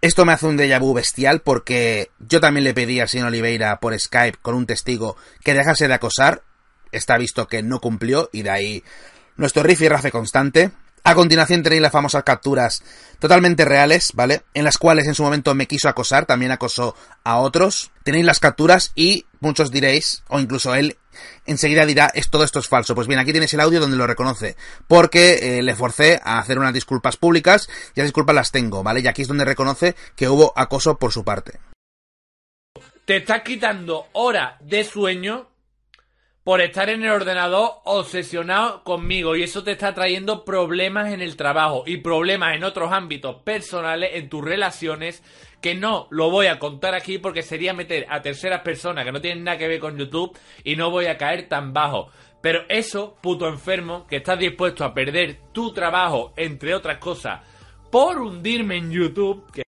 Esto 0.00 0.24
me 0.24 0.32
hace 0.32 0.46
un 0.46 0.58
déjà 0.58 0.80
vu 0.80 0.94
bestial 0.94 1.42
porque 1.42 2.10
yo 2.18 2.40
también 2.40 2.64
le 2.64 2.74
pedí 2.74 2.98
al 2.98 3.08
señor 3.08 3.28
Oliveira 3.28 3.78
por 3.78 3.98
Skype 3.98 4.38
con 4.42 4.54
un 4.54 4.66
testigo 4.66 5.16
que 5.44 5.54
dejase 5.54 5.86
de 5.86 5.94
acosar. 5.94 6.42
Está 6.90 7.16
visto 7.18 7.46
que 7.46 7.62
no 7.62 7.80
cumplió 7.80 8.28
y 8.32 8.42
de 8.42 8.50
ahí 8.50 8.84
nuestro 9.36 9.62
riff 9.62 9.80
y 9.80 9.88
rafe 9.88 10.10
constante. 10.10 10.72
A 11.04 11.16
continuación 11.16 11.64
tenéis 11.64 11.82
las 11.82 11.90
famosas 11.90 12.22
capturas 12.22 12.84
totalmente 13.18 13.64
reales, 13.64 14.12
¿vale? 14.14 14.42
En 14.54 14.62
las 14.62 14.78
cuales 14.78 15.08
en 15.08 15.14
su 15.14 15.24
momento 15.24 15.52
me 15.54 15.66
quiso 15.66 15.88
acosar, 15.88 16.26
también 16.26 16.52
acosó 16.52 16.94
a 17.24 17.38
otros. 17.38 17.90
Tenéis 18.04 18.24
las 18.24 18.38
capturas 18.38 18.92
y 18.94 19.26
muchos 19.40 19.72
diréis, 19.72 20.22
o 20.28 20.38
incluso 20.38 20.76
él 20.76 20.96
enseguida 21.44 21.86
dirá, 21.86 22.10
es 22.14 22.30
todo 22.30 22.44
esto 22.44 22.60
es 22.60 22.68
falso. 22.68 22.94
Pues 22.94 23.08
bien, 23.08 23.18
aquí 23.18 23.32
tienes 23.32 23.52
el 23.52 23.60
audio 23.60 23.80
donde 23.80 23.96
lo 23.96 24.06
reconoce, 24.06 24.56
porque 24.86 25.58
eh, 25.58 25.62
le 25.62 25.74
forcé 25.74 26.20
a 26.22 26.38
hacer 26.38 26.58
unas 26.58 26.72
disculpas 26.72 27.16
públicas 27.16 27.68
y 27.96 28.00
las 28.00 28.06
disculpas 28.06 28.36
las 28.36 28.52
tengo, 28.52 28.84
¿vale? 28.84 29.00
Y 29.00 29.08
aquí 29.08 29.22
es 29.22 29.28
donde 29.28 29.44
reconoce 29.44 29.96
que 30.14 30.28
hubo 30.28 30.52
acoso 30.56 30.98
por 30.98 31.12
su 31.12 31.24
parte. 31.24 31.58
Te 33.04 33.16
estás 33.16 33.42
quitando 33.42 34.06
horas 34.12 34.54
de 34.60 34.84
sueño 34.84 35.48
por 36.44 36.60
estar 36.60 36.90
en 36.90 37.04
el 37.04 37.10
ordenador 37.10 37.70
obsesionado 37.84 38.82
conmigo 38.82 39.36
y 39.36 39.44
eso 39.44 39.62
te 39.62 39.72
está 39.72 39.94
trayendo 39.94 40.44
problemas 40.44 41.12
en 41.12 41.20
el 41.20 41.36
trabajo 41.36 41.84
y 41.86 41.98
problemas 41.98 42.56
en 42.56 42.64
otros 42.64 42.92
ámbitos 42.92 43.42
personales, 43.42 44.10
en 44.14 44.28
tus 44.28 44.44
relaciones, 44.44 45.22
que 45.60 45.76
no 45.76 46.08
lo 46.10 46.30
voy 46.30 46.46
a 46.46 46.58
contar 46.58 46.94
aquí 46.94 47.18
porque 47.18 47.42
sería 47.42 47.74
meter 47.74 48.06
a 48.10 48.22
terceras 48.22 48.62
personas 48.62 49.04
que 49.04 49.12
no 49.12 49.20
tienen 49.20 49.44
nada 49.44 49.58
que 49.58 49.68
ver 49.68 49.78
con 49.78 49.96
YouTube 49.96 50.36
y 50.64 50.74
no 50.74 50.90
voy 50.90 51.06
a 51.06 51.16
caer 51.16 51.48
tan 51.48 51.72
bajo. 51.72 52.08
Pero 52.40 52.64
eso, 52.68 53.16
puto 53.22 53.46
enfermo, 53.46 54.04
que 54.08 54.16
estás 54.16 54.38
dispuesto 54.38 54.84
a 54.84 54.92
perder 54.92 55.38
tu 55.52 55.72
trabajo, 55.72 56.32
entre 56.36 56.74
otras 56.74 56.98
cosas, 56.98 57.40
por 57.88 58.18
hundirme 58.20 58.78
en 58.78 58.90
YouTube, 58.90 59.48
que 59.52 59.62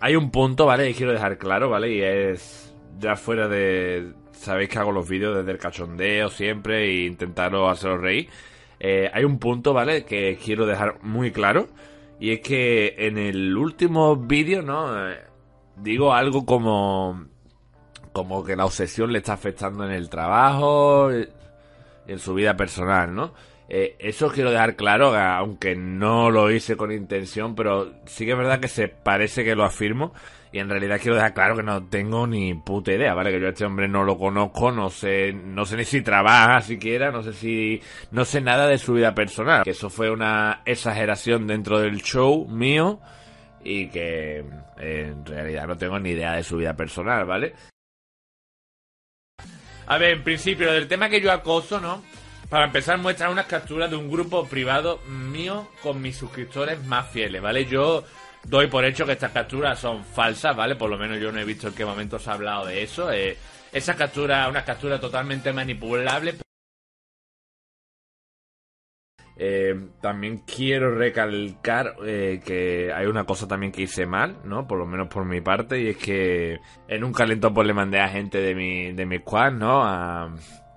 hay 0.00 0.16
un 0.16 0.30
punto, 0.30 0.64
¿vale? 0.64 0.88
Y 0.88 0.94
quiero 0.94 1.12
dejar 1.12 1.36
claro, 1.36 1.68
¿vale? 1.68 1.92
Y 1.92 2.00
es 2.00 2.74
ya 2.98 3.16
fuera 3.16 3.48
de... 3.48 4.12
Sabéis 4.32 4.68
que 4.68 4.78
hago 4.78 4.92
los 4.92 5.08
vídeos 5.08 5.36
desde 5.36 5.50
el 5.50 5.58
cachondeo 5.58 6.28
siempre 6.28 6.84
e 6.84 7.06
intentaros 7.06 7.70
haceros 7.70 8.00
reír. 8.00 8.28
Eh, 8.78 9.10
hay 9.12 9.24
un 9.24 9.38
punto, 9.38 9.72
¿vale? 9.72 10.04
Que 10.04 10.38
quiero 10.42 10.66
dejar 10.66 11.02
muy 11.02 11.32
claro. 11.32 11.68
Y 12.20 12.32
es 12.32 12.40
que 12.40 12.94
en 12.98 13.18
el 13.18 13.56
último 13.56 14.16
vídeo, 14.16 14.62
¿no? 14.62 15.10
Eh, 15.10 15.18
digo 15.76 16.12
algo 16.14 16.44
como... 16.44 17.26
Como 18.12 18.44
que 18.44 18.56
la 18.56 18.64
obsesión 18.64 19.12
le 19.12 19.18
está 19.18 19.34
afectando 19.34 19.84
en 19.84 19.92
el 19.92 20.08
trabajo, 20.08 21.10
eh, 21.12 21.28
en 22.06 22.18
su 22.18 22.34
vida 22.34 22.56
personal, 22.56 23.14
¿no? 23.14 23.32
Eh, 23.68 23.96
eso 23.98 24.30
quiero 24.30 24.50
dejar 24.50 24.76
claro, 24.76 25.14
aunque 25.14 25.76
no 25.76 26.30
lo 26.30 26.50
hice 26.50 26.76
con 26.76 26.90
intención, 26.90 27.54
pero 27.54 27.92
sí 28.06 28.24
que 28.24 28.32
es 28.32 28.38
verdad 28.38 28.60
que 28.60 28.68
se 28.68 28.88
parece 28.88 29.44
que 29.44 29.54
lo 29.54 29.64
afirmo. 29.64 30.14
Y 30.50 30.58
en 30.60 30.68
realidad 30.68 30.98
quiero 31.00 31.16
dejar 31.16 31.34
claro 31.34 31.56
que 31.56 31.62
no 31.62 31.86
tengo 31.88 32.26
ni 32.26 32.54
puta 32.54 32.92
idea, 32.92 33.14
¿vale? 33.14 33.30
Que 33.30 33.40
yo 33.40 33.46
a 33.46 33.50
este 33.50 33.66
hombre 33.66 33.86
no 33.86 34.02
lo 34.04 34.16
conozco, 34.16 34.72
no 34.72 34.88
sé, 34.88 35.32
no 35.32 35.66
sé 35.66 35.76
ni 35.76 35.84
si 35.84 36.00
trabaja 36.00 36.62
siquiera, 36.62 37.10
no 37.10 37.22
sé 37.22 37.34
si, 37.34 37.82
no 38.10 38.24
sé 38.24 38.40
nada 38.40 38.66
de 38.66 38.78
su 38.78 38.94
vida 38.94 39.14
personal. 39.14 39.64
Que 39.64 39.70
eso 39.70 39.90
fue 39.90 40.10
una 40.10 40.62
exageración 40.64 41.46
dentro 41.46 41.80
del 41.80 42.02
show 42.02 42.48
mío 42.48 43.00
y 43.62 43.88
que 43.88 44.44
en 44.78 45.26
realidad 45.26 45.66
no 45.66 45.76
tengo 45.76 45.98
ni 45.98 46.10
idea 46.10 46.32
de 46.32 46.42
su 46.42 46.56
vida 46.56 46.74
personal, 46.74 47.26
¿vale? 47.26 47.54
A 49.86 49.98
ver, 49.98 50.12
en 50.12 50.24
principio, 50.24 50.72
del 50.72 50.88
tema 50.88 51.08
que 51.08 51.20
yo 51.20 51.32
acoso, 51.32 51.80
¿no? 51.80 52.02
Para 52.48 52.66
empezar, 52.66 52.98
muestra 52.98 53.30
unas 53.30 53.46
capturas 53.46 53.90
de 53.90 53.96
un 53.96 54.10
grupo 54.10 54.46
privado 54.46 55.00
mío 55.06 55.68
con 55.82 56.00
mis 56.00 56.16
suscriptores 56.16 56.82
más 56.84 57.08
fieles, 57.08 57.42
¿vale? 57.42 57.66
Yo 57.66 58.04
doy 58.44 58.66
por 58.68 58.84
hecho 58.84 59.04
que 59.06 59.12
estas 59.12 59.32
capturas 59.32 59.78
son 59.78 60.04
falsas, 60.04 60.56
¿vale? 60.56 60.76
Por 60.76 60.90
lo 60.90 60.98
menos 60.98 61.20
yo 61.20 61.32
no 61.32 61.40
he 61.40 61.44
visto 61.44 61.68
en 61.68 61.74
qué 61.74 61.84
momento 61.84 62.18
se 62.18 62.30
ha 62.30 62.34
hablado 62.34 62.66
de 62.66 62.82
eso. 62.82 63.10
Eh, 63.12 63.36
esas 63.72 63.96
capturas, 63.96 64.48
unas 64.48 64.64
capturas 64.64 65.00
totalmente 65.00 65.52
manipulables. 65.52 66.36
Eh, 69.40 69.90
también 70.00 70.38
quiero 70.38 70.96
recalcar 70.96 71.94
eh, 72.04 72.40
que 72.44 72.92
hay 72.92 73.06
una 73.06 73.24
cosa 73.24 73.46
también 73.46 73.70
que 73.70 73.82
hice 73.82 74.04
mal, 74.04 74.40
¿no? 74.44 74.66
Por 74.66 74.78
lo 74.78 74.86
menos 74.86 75.06
por 75.06 75.24
mi 75.24 75.40
parte, 75.40 75.80
y 75.80 75.88
es 75.90 75.96
que 75.96 76.58
en 76.88 77.04
un 77.04 77.12
calentón 77.12 77.54
pues 77.54 77.64
le 77.64 77.72
mandé 77.72 78.00
a 78.00 78.08
gente 78.08 78.40
de 78.40 78.54
mi, 78.56 78.92
de 78.92 79.06
mi 79.06 79.18
squad, 79.18 79.52
¿no? 79.52 79.84
A, 79.84 80.34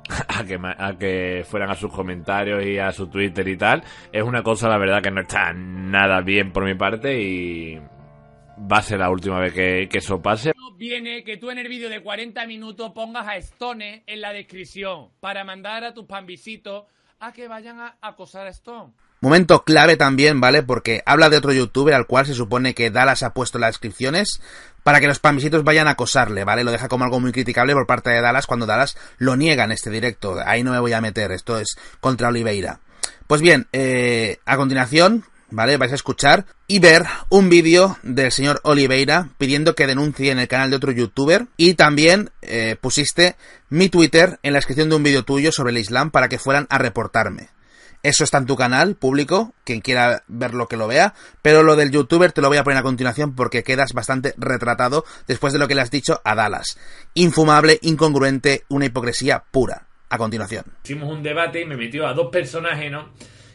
a 0.28 0.44
que, 0.44 0.60
a 0.64 0.98
que 0.98 1.44
fueran 1.46 1.70
a 1.70 1.76
sus 1.76 1.92
comentarios 1.92 2.66
y 2.66 2.78
a 2.78 2.92
su 2.92 3.08
Twitter 3.08 3.48
y 3.48 3.58
tal. 3.58 3.84
Es 4.12 4.24
una 4.24 4.44
cosa, 4.44 4.70
la 4.70 4.78
verdad, 4.78 5.02
que 5.02 5.12
no 5.12 5.22
está 5.22 5.54
nada 5.54 6.22
bien 6.22 6.52
por 6.52 6.66
mi 6.66 6.76
parte 6.76 7.22
y 7.22 7.80
va 8.72 8.78
a 8.78 8.82
ser 8.82 9.00
la 9.00 9.10
última 9.10 9.40
vez 9.40 9.54
que, 9.54 9.88
que 9.90 10.00
eso 10.00 10.22
pase. 10.22 10.54
Viene 10.78 11.24
que 11.24 11.38
tú 11.38 11.52
en 11.52 11.60
el 11.60 11.68
vídeo 11.68 11.90
de 11.90 12.02
40 12.02 12.46
minutos 12.48 12.92
pongas 12.94 13.28
a 13.28 13.36
Stone 13.38 14.04
en 14.08 14.22
la 14.22 14.34
descripción 14.34 15.10
para 15.20 15.44
mandar 15.44 15.84
a 15.84 15.94
tus 15.94 16.06
pambisitos 16.06 16.86
a 17.20 17.32
que 17.32 17.48
vayan 17.48 17.80
a 17.80 17.98
acosar 18.02 18.48
a 18.48 18.50
Stone. 18.50 18.94
Momento 19.24 19.64
clave 19.64 19.98
también, 19.98 20.42
¿vale? 20.42 20.64
Porque 20.64 21.04
habla 21.06 21.30
de 21.30 21.38
otro 21.38 21.54
youtuber 21.54 21.94
al 21.94 22.08
cual 22.08 22.26
se 22.26 22.34
supone 22.34 22.74
que 22.74 22.90
Dallas 22.90 23.22
ha 23.22 23.34
puesto 23.34 23.60
las 23.60 23.70
descripciones 23.70 24.42
para 24.82 25.00
que 25.00 25.06
los 25.06 25.20
pambisitos 25.20 25.64
vayan 25.64 25.88
a 25.88 25.92
acosarle, 25.92 26.44
¿vale? 26.44 26.64
Lo 26.64 26.72
deja 26.72 26.88
como 26.88 27.04
algo 27.04 27.20
muy 27.20 27.32
criticable 27.32 27.74
por 27.74 27.86
parte 27.86 28.10
de 28.10 28.20
Dallas 28.20 28.48
cuando 28.48 28.66
Dallas 28.66 28.98
lo 29.20 29.36
niega 29.36 29.64
en 29.64 29.74
este 29.74 29.92
directo. 29.92 30.38
Ahí 30.44 30.64
no 30.64 30.72
me 30.72 30.80
voy 30.80 30.94
a 30.94 31.02
meter, 31.02 31.32
esto 31.32 31.60
es 31.60 31.78
contra 32.00 32.30
Oliveira. 32.30 32.80
Pues 33.28 33.42
bien, 33.42 33.68
eh, 33.74 34.40
a 34.48 34.58
continuación, 34.58 35.24
¿vale? 35.52 35.78
Vais 35.78 35.92
a 35.92 35.96
escuchar 35.96 36.46
y 36.66 36.80
ver 36.80 37.06
un 37.30 37.48
vídeo 37.48 38.00
del 38.02 38.32
señor 38.32 38.60
Oliveira 38.64 39.30
pidiendo 39.38 39.76
que 39.76 39.86
denuncie 39.86 40.32
en 40.32 40.40
el 40.40 40.48
canal 40.48 40.72
de 40.72 40.78
otro 40.78 40.92
youtuber 40.92 41.46
y 41.58 41.76
también 41.76 42.32
eh, 42.42 42.76
pusiste 42.82 43.36
mi 43.70 43.88
Twitter 43.88 44.40
en 44.42 44.54
la 44.54 44.58
descripción 44.58 44.90
de 44.90 44.96
un 44.96 45.04
vídeo 45.04 45.24
tuyo 45.24 45.52
sobre 45.52 45.70
el 45.70 45.78
Islam 45.78 46.10
para 46.10 46.28
que 46.28 46.40
fueran 46.40 46.66
a 46.72 46.80
reportarme. 46.80 47.50
Eso 48.04 48.24
está 48.24 48.40
en 48.40 48.48
tu 48.48 48.56
canal 48.56 48.96
público, 48.96 49.54
quien 49.64 49.82
quiera 49.82 50.24
verlo 50.28 50.68
que 50.68 50.78
lo 50.78 50.88
vea, 50.88 51.14
pero 51.42 51.62
lo 51.62 51.76
del 51.76 51.92
youtuber 51.92 52.32
te 52.32 52.42
lo 52.42 52.48
voy 52.48 52.58
a 52.58 52.64
poner 52.64 52.80
a 52.80 52.84
continuación 52.84 53.36
porque 53.36 53.64
quedas 53.64 53.94
bastante 53.94 54.34
retratado 54.38 55.06
después 55.28 55.54
de 55.54 55.60
lo 55.60 55.68
que 55.68 55.76
le 55.76 55.82
has 55.82 55.92
dicho 55.92 56.20
a 56.24 56.34
Dallas. 56.34 56.80
Infumable, 57.14 57.78
incongruente, 57.84 58.64
una 58.70 58.86
hipocresía 58.86 59.44
pura. 59.52 59.88
A 60.10 60.18
continuación. 60.18 60.66
Hicimos 60.84 61.10
un 61.10 61.24
debate 61.24 61.62
y 61.62 61.66
me 61.66 61.78
metió 61.78 62.06
a 62.06 62.14
dos 62.14 62.28
personajes, 62.30 62.92
¿no? 62.92 63.12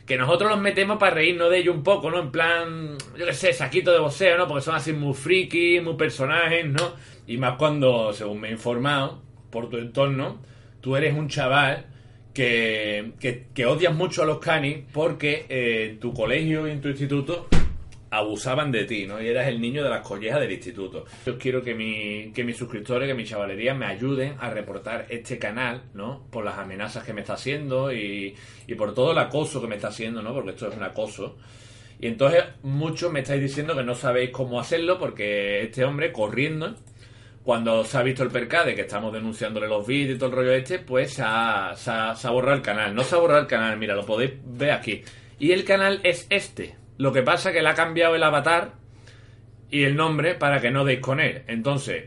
Que 0.06 0.16
nosotros 0.16 0.50
los 0.50 0.58
metemos 0.58 0.96
para 0.96 1.16
reírnos 1.16 1.50
de 1.50 1.58
ellos 1.58 1.76
un 1.76 1.82
poco, 1.82 2.10
¿no? 2.10 2.18
En 2.18 2.30
plan, 2.30 2.96
yo 3.14 3.26
qué 3.26 3.34
sé, 3.34 3.52
saquito 3.52 3.92
de 3.92 3.98
boxeo, 3.98 4.38
¿no? 4.38 4.48
Porque 4.48 4.64
son 4.64 4.74
así 4.74 4.94
muy 4.94 5.12
friki, 5.12 5.80
muy 5.80 5.96
personajes, 5.96 6.64
¿no? 6.64 6.94
Y 7.26 7.36
más 7.36 7.58
cuando, 7.58 8.10
según 8.14 8.40
me 8.40 8.48
he 8.48 8.52
informado, 8.52 9.20
por 9.50 9.68
tu 9.68 9.76
entorno, 9.76 10.40
tú 10.80 10.96
eres 10.96 11.14
un 11.14 11.28
chaval 11.28 11.88
que, 12.36 13.12
que, 13.18 13.46
que 13.54 13.64
odias 13.64 13.94
mucho 13.94 14.22
a 14.22 14.26
los 14.26 14.40
canis 14.40 14.80
porque 14.92 15.46
eh, 15.48 15.96
tu 15.98 16.12
colegio 16.12 16.68
y 16.68 16.72
en 16.72 16.82
tu 16.82 16.88
instituto 16.88 17.48
abusaban 18.10 18.70
de 18.70 18.84
ti, 18.84 19.06
¿no? 19.06 19.22
Y 19.22 19.28
eras 19.28 19.48
el 19.48 19.58
niño 19.58 19.82
de 19.82 19.88
las 19.88 20.06
collejas 20.06 20.40
del 20.40 20.52
instituto. 20.52 21.06
Yo 21.24 21.38
quiero 21.38 21.62
que, 21.62 21.74
mi, 21.74 22.32
que 22.34 22.44
mis 22.44 22.58
suscriptores, 22.58 23.08
que 23.08 23.14
mi 23.14 23.24
chavalería 23.24 23.72
me 23.72 23.86
ayuden 23.86 24.34
a 24.38 24.50
reportar 24.50 25.06
este 25.08 25.38
canal, 25.38 25.84
¿no? 25.94 26.26
Por 26.30 26.44
las 26.44 26.58
amenazas 26.58 27.04
que 27.04 27.14
me 27.14 27.22
está 27.22 27.32
haciendo 27.32 27.90
y, 27.90 28.34
y 28.66 28.74
por 28.74 28.92
todo 28.92 29.12
el 29.12 29.18
acoso 29.18 29.62
que 29.62 29.68
me 29.68 29.76
está 29.76 29.88
haciendo, 29.88 30.20
¿no? 30.20 30.34
Porque 30.34 30.50
esto 30.50 30.68
es 30.68 30.76
un 30.76 30.82
acoso. 30.82 31.38
Y 31.98 32.06
entonces 32.06 32.44
muchos 32.62 33.10
me 33.10 33.20
estáis 33.20 33.40
diciendo 33.40 33.74
que 33.74 33.82
no 33.82 33.94
sabéis 33.94 34.28
cómo 34.28 34.60
hacerlo 34.60 34.98
porque 34.98 35.62
este 35.62 35.86
hombre 35.86 36.12
corriendo, 36.12 36.74
cuando 37.46 37.84
se 37.84 37.96
ha 37.96 38.02
visto 38.02 38.24
el 38.24 38.30
percade 38.30 38.74
que 38.74 38.80
estamos 38.80 39.12
denunciándole 39.12 39.68
los 39.68 39.86
vídeos 39.86 40.16
y 40.16 40.18
todo 40.18 40.30
el 40.30 40.34
rollo 40.34 40.52
este, 40.52 40.80
pues 40.80 41.12
se 41.12 41.22
ha, 41.24 41.76
borrado 42.24 42.56
el 42.56 42.62
canal. 42.62 42.92
No 42.92 43.04
se 43.04 43.14
ha 43.14 43.18
borrado 43.18 43.40
el 43.40 43.46
canal, 43.46 43.78
mira, 43.78 43.94
lo 43.94 44.04
podéis 44.04 44.32
ver 44.44 44.72
aquí. 44.72 45.04
Y 45.38 45.52
el 45.52 45.64
canal 45.64 46.00
es 46.02 46.26
este. 46.28 46.74
Lo 46.98 47.12
que 47.12 47.22
pasa 47.22 47.52
que 47.52 47.62
le 47.62 47.68
ha 47.68 47.74
cambiado 47.74 48.16
el 48.16 48.24
avatar 48.24 48.72
y 49.70 49.84
el 49.84 49.94
nombre 49.94 50.34
para 50.34 50.60
que 50.60 50.72
no 50.72 50.84
deis 50.84 50.98
con 50.98 51.20
él. 51.20 51.44
Entonces, 51.46 52.06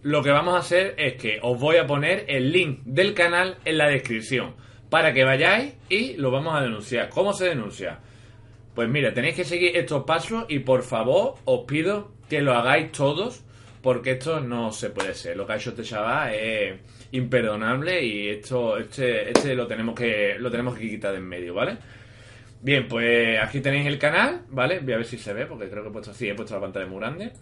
lo 0.00 0.22
que 0.22 0.30
vamos 0.30 0.54
a 0.54 0.60
hacer 0.60 0.94
es 0.96 1.16
que 1.16 1.40
os 1.42 1.60
voy 1.60 1.76
a 1.76 1.86
poner 1.86 2.24
el 2.28 2.50
link 2.50 2.80
del 2.84 3.12
canal 3.12 3.58
en 3.66 3.76
la 3.76 3.86
descripción 3.86 4.54
para 4.88 5.12
que 5.12 5.24
vayáis 5.24 5.74
y 5.90 6.14
lo 6.14 6.30
vamos 6.30 6.54
a 6.54 6.62
denunciar. 6.62 7.10
¿Cómo 7.10 7.34
se 7.34 7.50
denuncia? 7.50 7.98
Pues 8.74 8.88
mira, 8.88 9.12
tenéis 9.12 9.34
que 9.34 9.44
seguir 9.44 9.76
estos 9.76 10.04
pasos 10.04 10.46
y 10.48 10.60
por 10.60 10.84
favor 10.84 11.34
os 11.44 11.66
pido 11.66 12.12
que 12.30 12.40
lo 12.40 12.54
hagáis 12.54 12.92
todos 12.92 13.44
porque 13.82 14.12
esto 14.12 14.40
no 14.40 14.72
se 14.72 14.90
puede 14.90 15.14
ser. 15.14 15.36
Lo 15.36 15.46
que 15.46 15.52
ha 15.54 15.56
hecho 15.56 15.70
este 15.70 15.82
chaval 15.82 16.34
es 16.34 16.80
imperdonable 17.12 18.04
y 18.04 18.28
esto 18.28 18.78
este, 18.78 19.30
este 19.30 19.54
lo 19.54 19.66
tenemos 19.66 19.94
que 19.94 20.36
lo 20.38 20.50
tenemos 20.50 20.76
que 20.76 20.88
quitar 20.88 21.12
de 21.12 21.18
en 21.18 21.28
medio, 21.28 21.54
¿vale? 21.54 21.76
Bien, 22.62 22.86
pues 22.88 23.40
aquí 23.40 23.60
tenéis 23.60 23.86
el 23.86 23.98
canal, 23.98 24.42
¿vale? 24.50 24.80
Voy 24.80 24.92
a 24.92 24.96
ver 24.98 25.06
si 25.06 25.16
se 25.16 25.32
ve 25.32 25.46
porque 25.46 25.68
creo 25.68 25.82
que 25.82 25.88
he 25.88 25.92
puesto 25.92 26.10
así, 26.10 26.28
he 26.28 26.34
puesto 26.34 26.54
la 26.54 26.60
pantalla 26.60 26.86
muy 26.86 26.98
grande. 26.98 27.32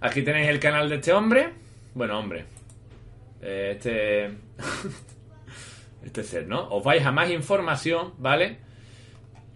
Aquí 0.00 0.22
tenéis 0.22 0.48
el 0.48 0.60
canal 0.60 0.88
de 0.88 0.96
este 0.96 1.12
hombre. 1.12 1.50
Bueno, 1.94 2.18
hombre. 2.18 2.44
Eh, 3.40 3.72
Este. 3.76 4.26
este 6.04 6.22
ser, 6.22 6.46
¿no? 6.46 6.68
Os 6.68 6.84
vais 6.84 7.04
a 7.04 7.12
más 7.12 7.30
información, 7.30 8.12
¿vale? 8.18 8.58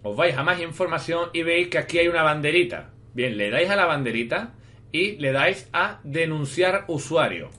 Os 0.02 0.16
vais 0.16 0.34
a 0.34 0.42
más 0.42 0.60
información 0.60 1.28
y 1.34 1.42
veis 1.42 1.68
que 1.68 1.76
aquí 1.76 1.98
hay 1.98 2.08
una 2.08 2.22
banderita. 2.22 2.90
Bien, 3.12 3.36
le 3.36 3.50
dais 3.50 3.68
a 3.68 3.76
la 3.76 3.84
banderita 3.84 4.54
y 4.92 5.16
le 5.16 5.32
dais 5.32 5.68
a 5.72 6.00
denunciar 6.02 6.84
usuario. 6.88 7.50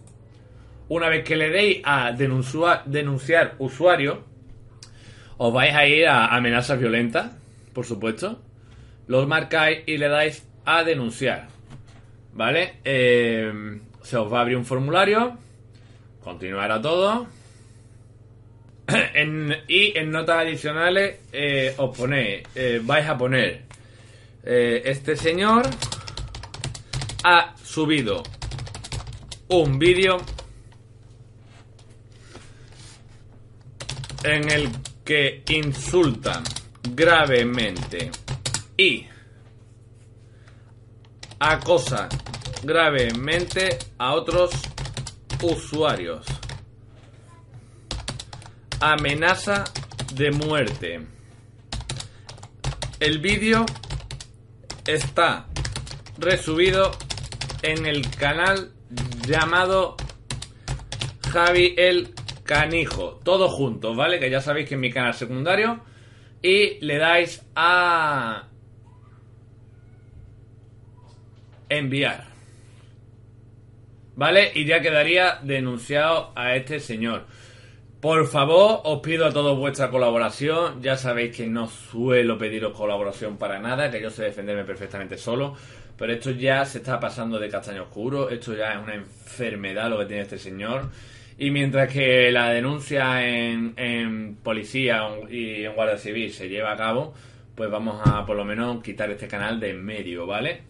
Una 0.87 1.09
vez 1.09 1.23
que 1.23 1.35
le 1.35 1.49
deis 1.49 1.81
a 1.83 2.11
denunciar, 2.11 3.55
usuario, 3.59 4.23
os 5.37 5.53
vais 5.53 5.75
a 5.75 5.85
ir 5.85 6.07
a 6.07 6.35
amenazas 6.35 6.79
violentas, 6.79 7.31
por 7.73 7.85
supuesto. 7.85 8.41
Los 9.07 9.27
marcáis 9.27 9.81
y 9.85 9.97
le 9.97 10.09
dais 10.09 10.47
a 10.65 10.83
denunciar. 10.83 11.47
¿Vale? 12.33 12.77
Eh, 12.83 13.79
se 14.01 14.17
os 14.17 14.31
va 14.31 14.39
a 14.39 14.41
abrir 14.41 14.57
un 14.57 14.65
formulario. 14.65 15.37
Continuar 16.23 16.71
a 16.71 16.81
todo. 16.81 17.27
Y 19.67 19.95
en 19.95 20.09
notas 20.09 20.39
adicionales 20.39 21.19
eh, 21.31 21.75
os 21.77 21.95
ponéis, 21.95 22.41
eh, 22.55 22.81
vais 22.83 23.07
a 23.07 23.15
poner, 23.15 23.61
este 24.43 25.15
señor 25.15 25.63
ha 27.23 27.55
subido 27.63 28.23
un 29.49 29.77
vídeo 29.79 30.17
en 34.23 34.51
el 34.51 34.69
que 35.03 35.43
insulta 35.49 36.41
gravemente 36.83 38.11
y 38.77 39.07
acosa 41.39 42.07
gravemente 42.63 43.79
a 43.97 44.13
otros 44.13 44.51
usuarios. 45.41 46.25
Amenaza 48.79 49.63
de 50.13 50.31
muerte. 50.31 51.01
El 52.99 53.19
vídeo 53.19 53.65
está 54.85 55.47
resubido 56.17 56.91
en 57.61 57.85
el 57.85 58.09
canal 58.11 58.71
llamado 59.27 59.95
Javi 61.31 61.75
el 61.77 62.13
Canijo. 62.43 63.19
Todos 63.23 63.51
juntos, 63.51 63.95
¿vale? 63.95 64.19
Que 64.19 64.29
ya 64.29 64.41
sabéis 64.41 64.67
que 64.67 64.75
es 64.75 64.81
mi 64.81 64.91
canal 64.91 65.13
secundario. 65.13 65.81
Y 66.41 66.83
le 66.83 66.97
dais 66.97 67.45
a 67.55 68.47
enviar. 71.69 72.25
¿Vale? 74.15 74.51
Y 74.55 74.65
ya 74.65 74.81
quedaría 74.81 75.39
denunciado 75.43 76.31
a 76.35 76.55
este 76.55 76.79
señor. 76.79 77.25
Por 78.01 78.27
favor, 78.27 78.81
os 78.85 79.01
pido 79.01 79.25
a 79.25 79.31
todos 79.31 79.57
vuestra 79.57 79.89
colaboración. 79.89 80.81
Ya 80.81 80.97
sabéis 80.97 81.35
que 81.35 81.47
no 81.47 81.67
suelo 81.67 82.37
pediros 82.37 82.73
colaboración 82.73 83.37
para 83.37 83.59
nada, 83.59 83.91
que 83.91 84.01
yo 84.01 84.09
sé 84.09 84.23
defenderme 84.23 84.63
perfectamente 84.63 85.17
solo. 85.17 85.55
Pero 85.99 86.13
esto 86.13 86.31
ya 86.31 86.63
se 86.65 86.77
está 86.79 86.99
pasando 86.99 87.37
de 87.37 87.49
castaño 87.49 87.83
oscuro. 87.83 88.29
Esto 88.29 88.55
ya 88.55 88.71
es 88.73 88.79
una 88.79 88.95
enfermedad 88.95 89.89
lo 89.89 89.99
que 89.99 90.05
tiene 90.05 90.21
este 90.23 90.39
señor. 90.39 90.89
Y 91.37 91.51
mientras 91.51 91.91
que 91.91 92.31
la 92.31 92.49
denuncia 92.49 93.25
en, 93.27 93.73
en 93.77 94.35
policía 94.37 95.01
y 95.29 95.65
en 95.65 95.73
guardia 95.73 95.97
civil 95.97 96.31
se 96.33 96.49
lleva 96.49 96.71
a 96.73 96.77
cabo, 96.77 97.13
pues 97.55 97.69
vamos 97.69 98.01
a 98.05 98.25
por 98.25 98.35
lo 98.37 98.45
menos 98.45 98.81
quitar 98.81 99.11
este 99.11 99.27
canal 99.27 99.59
de 99.59 99.69
en 99.71 99.83
medio, 99.83 100.25
¿vale? 100.25 100.63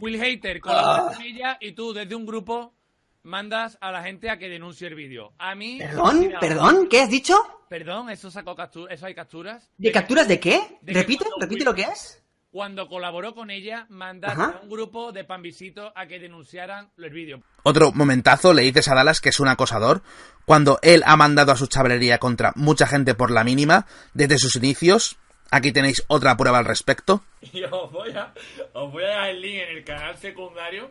Will 0.00 0.18
Hater 0.20 0.60
colabora 0.60 1.14
con 1.14 1.22
ella 1.22 1.56
y 1.60 1.72
tú 1.72 1.92
desde 1.92 2.14
un 2.14 2.26
grupo 2.26 2.74
mandas 3.22 3.78
a 3.80 3.90
la 3.90 4.02
gente 4.02 4.28
a 4.28 4.38
que 4.38 4.48
denuncie 4.48 4.88
el 4.88 4.94
vídeo. 4.94 5.32
A 5.38 5.54
mí... 5.54 5.78
¿Perdón? 5.78 6.20
Mira, 6.20 6.40
¿Perdón? 6.40 6.88
¿Qué 6.90 7.00
has 7.00 7.10
dicho? 7.10 7.34
Perdón, 7.68 8.10
¿eso 8.10 8.30
sacó 8.30 8.54
captura, 8.54 8.92
eso 8.94 9.06
hay 9.06 9.14
capturas? 9.14 9.70
¿De 9.78 9.90
capturas 9.90 10.28
de 10.28 10.38
qué? 10.40 10.60
¿Repite? 10.82 11.24
¿Repite 11.40 11.60
Will- 11.60 11.64
lo 11.64 11.74
que 11.74 11.82
es? 11.82 12.23
Cuando 12.54 12.86
colaboró 12.86 13.34
con 13.34 13.50
ella, 13.50 13.88
Ajá. 14.22 14.44
a 14.44 14.60
un 14.62 14.70
grupo 14.70 15.10
de 15.10 15.24
panvisitos 15.24 15.90
a 15.96 16.06
que 16.06 16.20
denunciaran 16.20 16.88
el 16.96 17.10
vídeo. 17.10 17.42
Otro 17.64 17.90
momentazo, 17.90 18.54
le 18.54 18.62
dices 18.62 18.86
a 18.86 18.94
Dallas 18.94 19.20
que 19.20 19.30
es 19.30 19.40
un 19.40 19.48
acosador, 19.48 20.02
cuando 20.44 20.78
él 20.82 21.02
ha 21.04 21.16
mandado 21.16 21.50
a 21.50 21.56
su 21.56 21.66
chavalería 21.66 22.18
contra 22.18 22.52
mucha 22.54 22.86
gente 22.86 23.16
por 23.16 23.32
la 23.32 23.42
mínima, 23.42 23.86
desde 24.12 24.38
sus 24.38 24.54
inicios. 24.54 25.16
Aquí 25.50 25.72
tenéis 25.72 26.04
otra 26.06 26.36
prueba 26.36 26.58
al 26.58 26.64
respecto. 26.64 27.24
Y 27.52 27.64
os 27.64 27.90
voy 27.90 28.12
a, 28.12 28.32
os 28.72 28.92
voy 28.92 29.02
a 29.02 29.08
dejar 29.08 29.30
el 29.30 29.40
link 29.40 29.56
en 29.56 29.76
el 29.76 29.84
canal 29.84 30.16
secundario, 30.16 30.90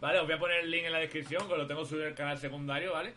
¿vale? 0.00 0.18
Os 0.18 0.24
voy 0.24 0.36
a 0.36 0.38
poner 0.38 0.60
el 0.60 0.70
link 0.70 0.86
en 0.86 0.92
la 0.92 0.98
descripción, 1.00 1.46
que 1.46 1.58
lo 1.58 1.66
tengo 1.66 1.84
subido 1.84 2.04
en 2.04 2.12
el 2.12 2.16
canal 2.16 2.38
secundario, 2.38 2.90
¿vale? 2.94 3.12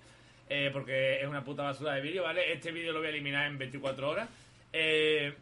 Eh, 0.49 0.69
porque 0.73 1.21
es 1.21 1.27
una 1.29 1.45
puta 1.45 1.63
basura 1.63 1.93
de 1.93 2.01
vídeo, 2.01 2.23
¿vale? 2.23 2.51
Este 2.51 2.73
vídeo 2.73 2.91
lo 2.91 2.99
voy 2.99 3.08
a 3.08 3.12
eliminar 3.12 3.45
en 3.45 3.58
24 3.58 4.10
horas. 4.10 4.27
Eh, 4.73 5.34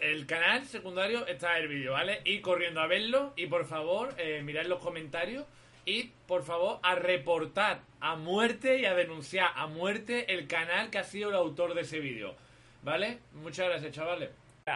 el, 0.00 0.26
canal 0.26 0.64
secundario 0.66 1.26
está 1.26 1.58
el 1.58 1.68
vídeo, 1.68 1.92
¿vale? 1.92 2.20
Y 2.24 2.40
corriendo 2.40 2.80
a 2.80 2.86
verlo 2.86 3.32
y 3.36 3.46
por 3.46 3.64
favor, 3.66 4.14
eh, 4.18 4.40
mirad 4.44 4.66
los 4.66 4.80
comentarios 4.80 5.44
y 5.84 6.10
por 6.26 6.44
favor 6.44 6.78
a 6.82 6.94
reportar 6.94 7.80
a 8.00 8.16
muerte 8.16 8.78
y 8.78 8.84
a 8.86 8.94
denunciar 8.94 9.50
a 9.54 9.66
muerte 9.66 10.32
el 10.34 10.46
canal 10.46 10.90
que 10.90 10.98
ha 10.98 11.04
sido 11.04 11.30
el 11.30 11.36
autor 11.36 11.74
de 11.74 11.82
ese 11.82 12.00
vídeo, 12.00 12.34
¿vale? 12.82 13.18
Muchas 13.34 13.68
gracias, 13.68 13.92
chavales. 13.92 14.30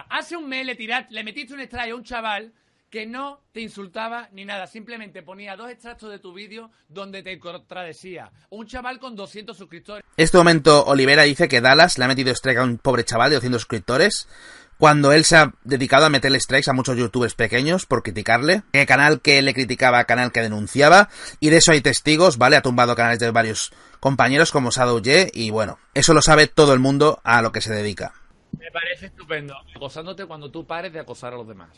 Hace 0.09 0.37
un 0.37 0.49
mes 0.49 0.65
le, 0.67 0.77
tirat- 0.77 1.09
le 1.11 1.25
metiste 1.25 1.53
un 1.55 1.61
strike 1.61 1.91
a 1.93 1.95
un 1.97 2.05
chaval 2.05 2.53
que 2.91 3.07
no 3.07 3.41
te 3.53 3.61
insultaba 3.61 4.29
ni 4.33 4.45
nada, 4.45 4.67
simplemente 4.67 5.23
ponía 5.23 5.57
dos 5.57 5.71
extractos 5.71 6.11
de 6.11 6.19
tu 6.19 6.33
vídeo 6.33 6.71
donde 6.89 7.23
te 7.23 7.39
contradecía. 7.39 8.33
Un 8.51 8.67
chaval 8.67 8.99
con 8.99 9.15
200 9.15 9.57
suscriptores. 9.57 10.05
En 10.17 10.25
este 10.25 10.37
momento, 10.37 10.85
Olivera 10.85 11.23
dice 11.23 11.49
que 11.49 11.61
Dallas 11.61 11.99
le 11.99 12.05
ha 12.05 12.09
metido 12.09 12.33
strike 12.33 12.59
a 12.59 12.65
un 12.65 12.79
pobre 12.79 13.05
chaval 13.05 13.31
de 13.31 13.37
200 13.37 13.63
suscriptores, 13.63 14.29
cuando 14.77 15.13
él 15.13 15.25
se 15.25 15.37
ha 15.37 15.53
dedicado 15.63 16.07
a 16.07 16.11
meterle 16.11 16.41
strikes 16.41 16.71
a 16.71 16.73
muchos 16.73 16.97
youtubers 16.97 17.35
pequeños 17.35 17.87
por 17.87 18.03
criticarle. 18.03 18.63
El 18.73 18.87
canal 18.87 19.21
que 19.21 19.41
le 19.43 19.55
criticaba, 19.55 20.05
canal 20.05 20.33
que 20.33 20.41
denunciaba, 20.41 21.11
y 21.39 21.51
de 21.51 21.59
eso 21.59 21.73
hay 21.73 21.83
testigos, 21.83 22.39
¿vale? 22.39 22.57
Ha 22.57 22.63
tumbado 22.63 22.97
canales 22.97 23.19
de 23.19 23.31
varios 23.31 23.73
compañeros 24.01 24.51
como 24.51 24.71
Shadow 24.71 25.01
Ye, 25.01 25.31
y 25.33 25.51
bueno, 25.51 25.79
eso 25.95 26.15
lo 26.15 26.23
sabe 26.23 26.47
todo 26.47 26.73
el 26.73 26.81
mundo 26.81 27.21
a 27.25 27.43
lo 27.43 27.53
que 27.53 27.61
se 27.61 27.73
dedica. 27.73 28.15
Me 28.59 28.71
parece 28.73 29.07
estupendo. 29.07 29.55
Acosándote 29.77 30.27
cuando 30.27 30.51
tú 30.51 30.67
pares 30.67 30.93
de 30.93 31.01
acosar 31.01 31.35
a 31.35 31.37
los 31.37 31.47
demás. 31.47 31.69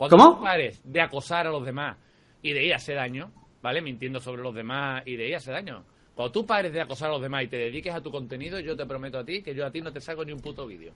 Cuando 0.00 0.16
¿Cómo? 0.16 0.36
tú 0.36 0.44
pares 0.44 0.80
de 0.82 1.02
acosar 1.02 1.46
a 1.46 1.50
los 1.50 1.62
demás 1.62 1.94
y 2.40 2.54
de 2.54 2.64
ir 2.64 2.72
a 2.72 2.76
hacer 2.76 2.96
daño, 2.96 3.30
¿vale? 3.60 3.82
Mintiendo 3.82 4.18
sobre 4.18 4.40
los 4.40 4.54
demás 4.54 5.02
y 5.04 5.14
de 5.16 5.28
ir 5.28 5.34
a 5.34 5.36
hacer 5.36 5.52
daño. 5.52 5.84
Cuando 6.14 6.32
tú 6.32 6.46
pares 6.46 6.72
de 6.72 6.80
acosar 6.80 7.10
a 7.10 7.12
los 7.12 7.20
demás 7.20 7.44
y 7.44 7.48
te 7.48 7.58
dediques 7.58 7.94
a 7.94 8.00
tu 8.00 8.10
contenido, 8.10 8.58
yo 8.60 8.74
te 8.74 8.86
prometo 8.86 9.18
a 9.18 9.26
ti 9.26 9.42
que 9.42 9.54
yo 9.54 9.66
a 9.66 9.70
ti 9.70 9.82
no 9.82 9.92
te 9.92 10.00
saco 10.00 10.24
ni 10.24 10.32
un 10.32 10.40
puto 10.40 10.66
vídeo. 10.66 10.94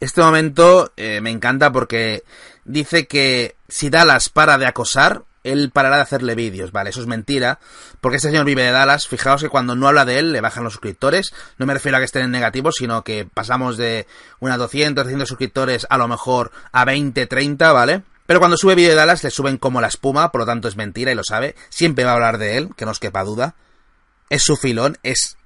Este 0.00 0.20
momento 0.20 0.92
eh, 0.98 1.22
me 1.22 1.30
encanta 1.30 1.72
porque 1.72 2.24
dice 2.66 3.06
que 3.06 3.56
si 3.68 3.88
Dallas 3.88 4.28
para 4.28 4.58
de 4.58 4.66
acosar, 4.66 5.22
él 5.44 5.70
parará 5.72 5.96
de 5.96 6.02
hacerle 6.02 6.34
vídeos, 6.34 6.72
¿vale? 6.72 6.90
Eso 6.90 7.00
es 7.00 7.06
mentira, 7.06 7.58
porque 8.02 8.16
este 8.16 8.28
señor 8.28 8.44
vive 8.44 8.64
de 8.64 8.72
Dallas. 8.72 9.08
Fijaos 9.08 9.40
que 9.40 9.48
cuando 9.48 9.76
no 9.76 9.88
habla 9.88 10.04
de 10.04 10.18
él, 10.18 10.30
le 10.30 10.42
bajan 10.42 10.62
los 10.62 10.74
suscriptores. 10.74 11.32
No 11.56 11.64
me 11.64 11.72
refiero 11.72 11.96
a 11.96 12.00
que 12.00 12.04
estén 12.04 12.24
en 12.24 12.30
negativo, 12.30 12.70
sino 12.70 13.02
que 13.02 13.24
pasamos 13.24 13.78
de 13.78 14.06
unas 14.40 14.58
200, 14.58 15.04
300 15.04 15.26
suscriptores 15.26 15.86
a 15.88 15.96
lo 15.96 16.06
mejor 16.06 16.52
a 16.70 16.84
20, 16.84 17.26
30, 17.26 17.72
¿vale? 17.72 18.02
Pero 18.26 18.38
cuando 18.38 18.56
sube 18.56 18.74
vídeo 18.74 18.90
de 18.90 18.96
Dallas 18.96 19.24
le 19.24 19.30
suben 19.30 19.58
como 19.58 19.80
la 19.80 19.88
espuma, 19.88 20.30
por 20.30 20.42
lo 20.42 20.46
tanto 20.46 20.68
es 20.68 20.76
mentira 20.76 21.12
y 21.12 21.14
lo 21.14 21.24
sabe. 21.24 21.54
Siempre 21.68 22.04
va 22.04 22.12
a 22.12 22.14
hablar 22.14 22.38
de 22.38 22.56
él, 22.56 22.70
que 22.76 22.84
no 22.84 22.92
os 22.92 23.00
quepa 23.00 23.24
duda. 23.24 23.56
Es 24.30 24.42
su 24.42 24.56
filón, 24.56 24.96
es 25.02 25.36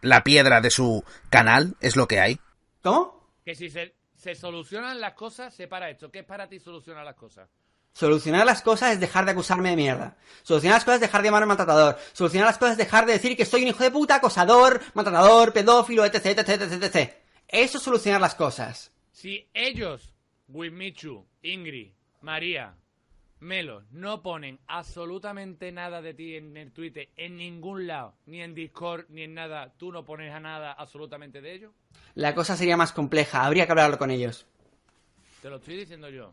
la 0.00 0.24
piedra 0.24 0.60
de 0.60 0.70
su 0.70 1.04
canal, 1.30 1.76
es 1.80 1.96
lo 1.96 2.08
que 2.08 2.20
hay. 2.20 2.40
¿Cómo? 2.82 3.28
Que 3.44 3.54
si 3.54 3.70
se, 3.70 3.94
se 4.14 4.34
solucionan 4.34 5.00
las 5.00 5.14
cosas, 5.14 5.54
se 5.54 5.68
para 5.68 5.90
esto. 5.90 6.10
¿Qué 6.10 6.20
es 6.20 6.24
para 6.24 6.48
ti 6.48 6.58
solucionar 6.58 7.04
las 7.04 7.16
cosas? 7.16 7.48
Solucionar 7.92 8.46
las 8.46 8.62
cosas 8.62 8.92
es 8.92 9.00
dejar 9.00 9.26
de 9.26 9.32
acusarme 9.32 9.70
de 9.70 9.76
mierda. 9.76 10.16
Solucionar 10.42 10.76
las 10.76 10.84
cosas 10.84 10.96
es 10.96 11.00
dejar 11.02 11.20
de 11.22 11.28
llamarme 11.28 11.46
maltratador. 11.46 11.98
Solucionar 12.12 12.48
las 12.48 12.58
cosas 12.58 12.72
es 12.72 12.78
dejar 12.78 13.04
de 13.04 13.12
decir 13.12 13.36
que 13.36 13.44
soy 13.44 13.62
un 13.62 13.68
hijo 13.68 13.84
de 13.84 13.90
puta, 13.90 14.16
acosador, 14.16 14.80
maltratador, 14.94 15.52
pedófilo, 15.52 16.04
etc, 16.04 16.26
etc, 16.26 16.48
etc, 16.48 16.82
etc. 16.82 17.12
Eso 17.46 17.78
es 17.78 17.84
solucionar 17.84 18.20
las 18.20 18.34
cosas. 18.34 18.90
Si 19.12 19.46
ellos, 19.52 20.14
Wismichu, 20.48 21.26
Ingrid, 21.42 21.92
María, 22.22 22.74
Melo, 23.40 23.82
no 23.90 24.22
ponen 24.22 24.60
absolutamente 24.68 25.72
nada 25.72 26.00
de 26.00 26.14
ti 26.14 26.36
en 26.36 26.56
el 26.56 26.72
Twitter, 26.72 27.08
en 27.16 27.36
ningún 27.36 27.88
lado, 27.88 28.14
ni 28.26 28.40
en 28.40 28.54
Discord, 28.54 29.06
ni 29.08 29.22
en 29.22 29.34
nada, 29.34 29.72
tú 29.76 29.90
no 29.90 30.04
pones 30.04 30.32
a 30.32 30.38
nada 30.38 30.72
absolutamente 30.72 31.40
de 31.40 31.54
ellos, 31.54 31.72
La 32.14 32.34
cosa 32.34 32.56
sería 32.56 32.76
más 32.76 32.92
compleja, 32.92 33.44
habría 33.44 33.66
que 33.66 33.72
hablarlo 33.72 33.98
con 33.98 34.10
ellos. 34.10 34.46
te 35.40 35.50
lo 35.50 35.56
estoy 35.56 35.76
diciendo 35.76 36.08
yo. 36.08 36.32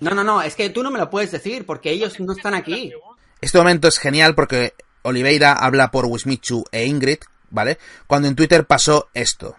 No, 0.00 0.10
no, 0.10 0.24
no, 0.24 0.42
es 0.42 0.56
que 0.56 0.70
tú 0.70 0.82
no 0.82 0.90
me 0.90 0.98
lo 0.98 1.08
puedes 1.10 1.30
decir 1.30 1.64
porque 1.64 1.90
ellos 1.90 2.18
no 2.20 2.32
están 2.32 2.54
aquí. 2.54 2.92
Este 3.40 3.58
momento 3.58 3.88
es 3.88 3.98
genial 3.98 4.34
porque 4.34 4.74
Oliveira 5.02 5.52
habla 5.52 5.90
por 5.90 6.06
Wismichu 6.06 6.64
e 6.70 6.86
Ingrid, 6.86 7.18
¿vale? 7.50 7.78
Cuando 8.06 8.28
en 8.28 8.36
Twitter 8.36 8.66
pasó 8.66 9.08
esto. 9.14 9.56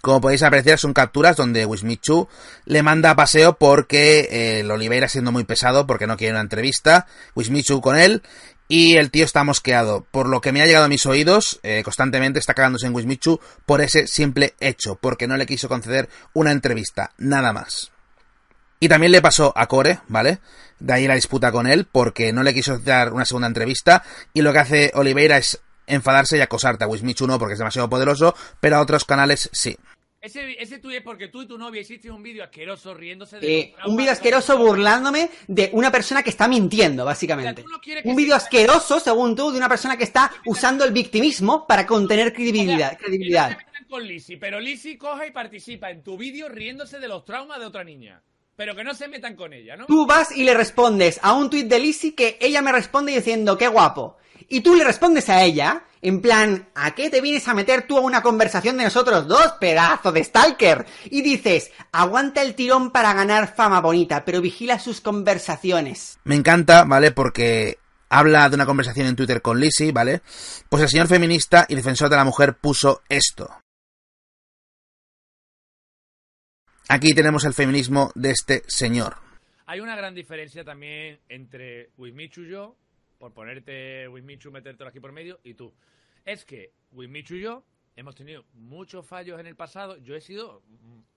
Como 0.00 0.20
podéis 0.20 0.42
apreciar, 0.42 0.78
son 0.78 0.94
capturas 0.94 1.36
donde 1.36 1.66
Wismichu 1.66 2.28
le 2.64 2.82
manda 2.82 3.10
a 3.10 3.16
paseo 3.16 3.58
porque 3.58 4.20
eh, 4.30 4.60
el 4.60 4.70
Oliveira 4.70 5.08
siendo 5.08 5.30
muy 5.30 5.44
pesado 5.44 5.86
porque 5.86 6.06
no 6.06 6.16
quiere 6.16 6.32
una 6.32 6.40
entrevista, 6.40 7.06
Wismichu 7.34 7.80
con 7.80 7.96
él, 7.96 8.22
y 8.70 8.96
el 8.96 9.10
tío 9.10 9.24
está 9.24 9.44
mosqueado. 9.44 10.06
Por 10.10 10.28
lo 10.28 10.40
que 10.40 10.52
me 10.52 10.62
ha 10.62 10.66
llegado 10.66 10.84
a 10.84 10.88
mis 10.88 11.04
oídos, 11.04 11.58
eh, 11.64 11.82
constantemente 11.84 12.38
está 12.38 12.54
cagándose 12.54 12.86
en 12.86 12.94
Wismichu 12.94 13.40
por 13.66 13.80
ese 13.80 14.06
simple 14.06 14.54
hecho, 14.60 14.94
porque 14.94 15.26
no 15.26 15.36
le 15.36 15.44
quiso 15.44 15.68
conceder 15.68 16.08
una 16.32 16.52
entrevista, 16.52 17.12
nada 17.18 17.52
más. 17.52 17.90
Y 18.78 18.88
también 18.88 19.12
le 19.12 19.20
pasó 19.20 19.52
a 19.56 19.66
Core, 19.66 19.98
¿vale? 20.08 20.38
De 20.78 20.94
ahí 20.94 21.06
la 21.06 21.16
disputa 21.16 21.52
con 21.52 21.66
él, 21.66 21.86
porque 21.90 22.32
no 22.32 22.42
le 22.42 22.54
quiso 22.54 22.78
dar 22.78 23.12
una 23.12 23.26
segunda 23.26 23.48
entrevista. 23.48 24.02
Y 24.32 24.40
lo 24.40 24.52
que 24.52 24.58
hace 24.60 24.92
Oliveira 24.94 25.36
es 25.36 25.60
enfadarse 25.90 26.38
y 26.38 26.40
acosarte. 26.40 26.84
A 26.84 26.88
Wismichu 26.88 27.26
no, 27.26 27.38
porque 27.38 27.54
es 27.54 27.58
demasiado 27.58 27.88
poderoso, 27.88 28.34
pero 28.60 28.76
a 28.76 28.80
otros 28.80 29.04
canales 29.04 29.48
sí. 29.52 29.76
Ese, 30.22 30.62
ese 30.62 30.78
tuit 30.78 30.98
es 30.98 31.02
porque 31.02 31.28
tú 31.28 31.40
y 31.40 31.46
tu 31.46 31.56
novia 31.56 31.80
hiciste 31.80 32.10
un 32.10 32.22
vídeo 32.22 32.44
asqueroso 32.44 32.92
riéndose 32.92 33.40
de... 33.40 33.58
Eh, 33.58 33.74
un 33.86 33.96
vídeo 33.96 34.10
de 34.10 34.12
asqueroso 34.12 34.58
burlándome 34.58 35.30
de 35.48 35.70
una 35.72 35.90
persona 35.90 36.22
que 36.22 36.28
está 36.28 36.46
mintiendo, 36.46 37.06
básicamente. 37.06 37.62
O 37.62 37.80
sea, 37.82 38.02
no 38.04 38.10
Un 38.10 38.16
vídeo 38.16 38.34
asqueroso, 38.34 39.00
según 39.00 39.34
tú, 39.34 39.50
de 39.50 39.56
una 39.56 39.68
persona 39.70 39.96
que 39.96 40.04
está 40.04 40.30
usando 40.44 40.84
el 40.84 40.92
victimismo 40.92 41.66
para 41.66 41.86
contener 41.86 42.28
O 42.28 42.32
credibilidad. 42.34 42.90
sea, 42.90 42.98
credibilidad. 42.98 43.50
no 43.50 43.88
con 43.88 44.06
Lizzie, 44.06 44.36
pero 44.36 44.60
Lizzie 44.60 44.98
coge 44.98 45.28
y 45.28 45.30
participa 45.30 45.90
en 45.90 46.02
tu 46.02 46.18
vídeo 46.18 46.50
riéndose 46.50 46.98
de 46.98 47.08
los 47.08 47.24
traumas 47.24 47.58
de 47.58 47.64
otra 47.66 47.82
niña. 47.82 48.22
Pero 48.60 48.76
que 48.76 48.84
no 48.84 48.92
se 48.92 49.08
metan 49.08 49.36
con 49.36 49.54
ella, 49.54 49.74
¿no? 49.74 49.86
Tú 49.86 50.04
vas 50.04 50.36
y 50.36 50.44
le 50.44 50.52
respondes 50.52 51.18
a 51.22 51.32
un 51.32 51.48
tuit 51.48 51.66
de 51.66 51.78
Lizzie 51.78 52.14
que 52.14 52.36
ella 52.42 52.60
me 52.60 52.70
responde 52.70 53.10
diciendo 53.10 53.56
qué 53.56 53.68
guapo. 53.68 54.18
Y 54.50 54.60
tú 54.60 54.74
le 54.74 54.84
respondes 54.84 55.30
a 55.30 55.42
ella, 55.42 55.84
en 56.02 56.20
plan, 56.20 56.68
¿a 56.74 56.94
qué 56.94 57.08
te 57.08 57.22
vienes 57.22 57.48
a 57.48 57.54
meter 57.54 57.86
tú 57.86 57.96
a 57.96 58.02
una 58.02 58.20
conversación 58.20 58.76
de 58.76 58.84
nosotros 58.84 59.26
dos, 59.26 59.54
pedazo 59.58 60.12
de 60.12 60.22
stalker? 60.22 60.84
Y 61.06 61.22
dices, 61.22 61.70
aguanta 61.90 62.42
el 62.42 62.54
tirón 62.54 62.90
para 62.90 63.14
ganar 63.14 63.54
fama 63.54 63.80
bonita, 63.80 64.26
pero 64.26 64.42
vigila 64.42 64.78
sus 64.78 65.00
conversaciones. 65.00 66.18
Me 66.24 66.34
encanta, 66.34 66.84
¿vale? 66.84 67.12
Porque 67.12 67.78
habla 68.10 68.50
de 68.50 68.56
una 68.56 68.66
conversación 68.66 69.06
en 69.06 69.16
Twitter 69.16 69.40
con 69.40 69.58
Lizzie, 69.58 69.92
¿vale? 69.92 70.20
Pues 70.68 70.82
el 70.82 70.90
señor 70.90 71.08
feminista 71.08 71.64
y 71.66 71.76
defensor 71.76 72.10
de 72.10 72.16
la 72.16 72.24
mujer 72.24 72.58
puso 72.58 73.00
esto. 73.08 73.59
Aquí 76.92 77.14
tenemos 77.14 77.44
el 77.44 77.54
feminismo 77.54 78.10
de 78.16 78.32
este 78.32 78.64
señor. 78.66 79.14
Hay 79.66 79.78
una 79.78 79.94
gran 79.94 80.12
diferencia 80.12 80.64
también 80.64 81.20
entre 81.28 81.90
Wismichu 81.96 82.40
y 82.40 82.50
yo, 82.50 82.74
por 83.16 83.32
ponerte 83.32 84.08
Wismichu, 84.08 84.50
metértelo 84.50 84.90
aquí 84.90 84.98
por 84.98 85.12
medio, 85.12 85.38
y 85.44 85.54
tú. 85.54 85.72
Es 86.24 86.44
que 86.44 86.72
Wismichu 86.90 87.36
y 87.36 87.42
yo 87.42 87.62
hemos 87.94 88.16
tenido 88.16 88.44
muchos 88.54 89.06
fallos 89.06 89.38
en 89.38 89.46
el 89.46 89.54
pasado. 89.54 89.98
Yo 89.98 90.16
he 90.16 90.20
sido 90.20 90.64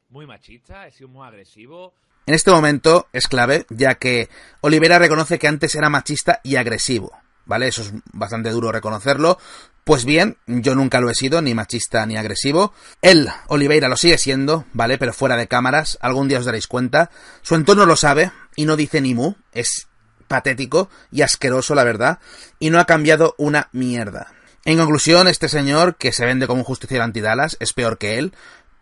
muy 0.10 0.28
machista, 0.28 0.86
he 0.86 0.92
sido 0.92 1.08
muy 1.08 1.28
agresivo. 1.28 1.96
En 2.28 2.36
este 2.36 2.52
momento 2.52 3.08
es 3.12 3.28
clave, 3.28 3.66
ya 3.72 3.96
que 3.96 4.30
Olivera 4.62 5.00
reconoce 5.00 5.40
que 5.40 5.48
antes 5.48 5.74
era 5.74 5.90
machista 5.90 6.40
y 6.44 6.56
agresivo, 6.56 7.18
¿vale? 7.46 7.70
Eso 7.70 7.82
es 7.82 7.92
bastante 8.14 8.52
duro 8.52 8.72
reconocerlo. 8.72 9.40
Pues 9.84 10.06
bien, 10.06 10.38
yo 10.48 10.76
nunca 10.76 11.02
lo 11.02 11.10
he 11.10 11.16
sido, 11.16 11.42
ni 11.42 11.54
machista 11.54 12.06
ni 12.06 12.16
agresivo. 12.16 12.74
Él, 13.02 13.30
Oliveira, 13.48 13.90
lo 13.90 13.98
sigue 13.98 14.18
siendo, 14.18 14.66
¿vale? 14.72 14.98
Pero 14.98 15.12
fuera 15.12 15.36
de 15.36 15.50
cámaras, 15.50 15.98
algún 16.02 16.30
día 16.30 16.40
os 16.40 16.46
daréis 16.46 16.68
cuenta. 16.68 17.12
Su 17.42 17.56
entorno 17.56 17.86
lo 17.86 17.98
sabe 17.98 18.32
y 18.56 18.66
no 18.66 18.78
dice 18.78 19.02
ni 19.02 19.14
mu, 19.14 19.36
es 19.52 19.88
patético 20.30 20.90
y 21.12 21.22
asqueroso, 21.22 21.76
la 21.76 21.84
verdad, 21.84 22.20
y 22.60 22.70
no 22.70 22.80
ha 22.80 22.86
cambiado 22.86 23.36
una 23.38 23.68
mierda. 23.74 24.32
En 24.64 24.78
conclusión, 24.78 25.28
este 25.28 25.50
señor, 25.50 25.98
que 25.98 26.14
se 26.14 26.26
vende 26.26 26.48
como 26.48 26.62
un 26.62 26.66
justiciero 26.66 27.04
anti-Dallas, 27.04 27.58
es 27.60 27.74
peor 27.74 27.98
que 27.98 28.18
él, 28.18 28.34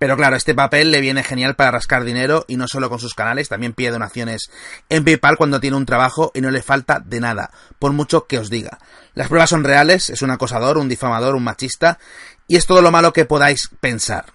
pero 0.02 0.18
claro, 0.18 0.36
este 0.36 0.56
papel 0.56 0.90
le 0.90 1.00
viene 1.00 1.24
genial 1.24 1.56
para 1.56 1.70
rascar 1.70 2.04
dinero 2.04 2.44
y 2.48 2.58
no 2.58 2.68
solo 2.68 2.90
con 2.90 2.98
sus 2.98 3.14
canales, 3.14 3.50
también 3.50 3.74
pide 3.74 3.92
donaciones 3.92 4.50
en 4.90 5.06
PayPal 5.06 5.38
cuando 5.38 5.60
tiene 5.60 5.78
un 5.78 5.86
trabajo 5.86 6.32
y 6.34 6.42
no 6.42 6.50
le 6.50 6.64
falta 6.64 7.00
de 7.06 7.20
nada, 7.20 7.52
por 7.78 7.94
mucho 7.94 8.26
que 8.26 8.40
os 8.40 8.50
diga. 8.50 8.80
Las 9.14 9.28
pruebas 9.28 9.52
son 9.52 9.64
reales, 9.64 10.10
es 10.10 10.24
un 10.24 10.32
acosador, 10.32 10.80
un 10.80 10.90
difamador, 10.90 11.36
un 11.36 11.44
machista, 11.44 12.00
y 12.48 12.56
es 12.56 12.66
todo 12.66 12.82
lo 12.82 12.90
malo 12.90 13.14
que 13.14 13.26
podáis 13.26 13.70
pensar. 13.80 14.26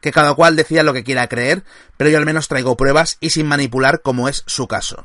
Que 0.00 0.10
cada 0.10 0.32
cual 0.32 0.56
decida 0.56 0.84
lo 0.84 0.94
que 0.94 1.04
quiera 1.04 1.28
creer, 1.28 1.64
pero 1.98 2.08
yo 2.08 2.16
al 2.16 2.24
menos 2.24 2.48
traigo 2.48 2.78
pruebas 2.78 3.18
y 3.20 3.28
sin 3.28 3.46
manipular 3.46 4.00
como 4.00 4.26
es 4.26 4.42
su 4.46 4.68
caso. 4.68 5.04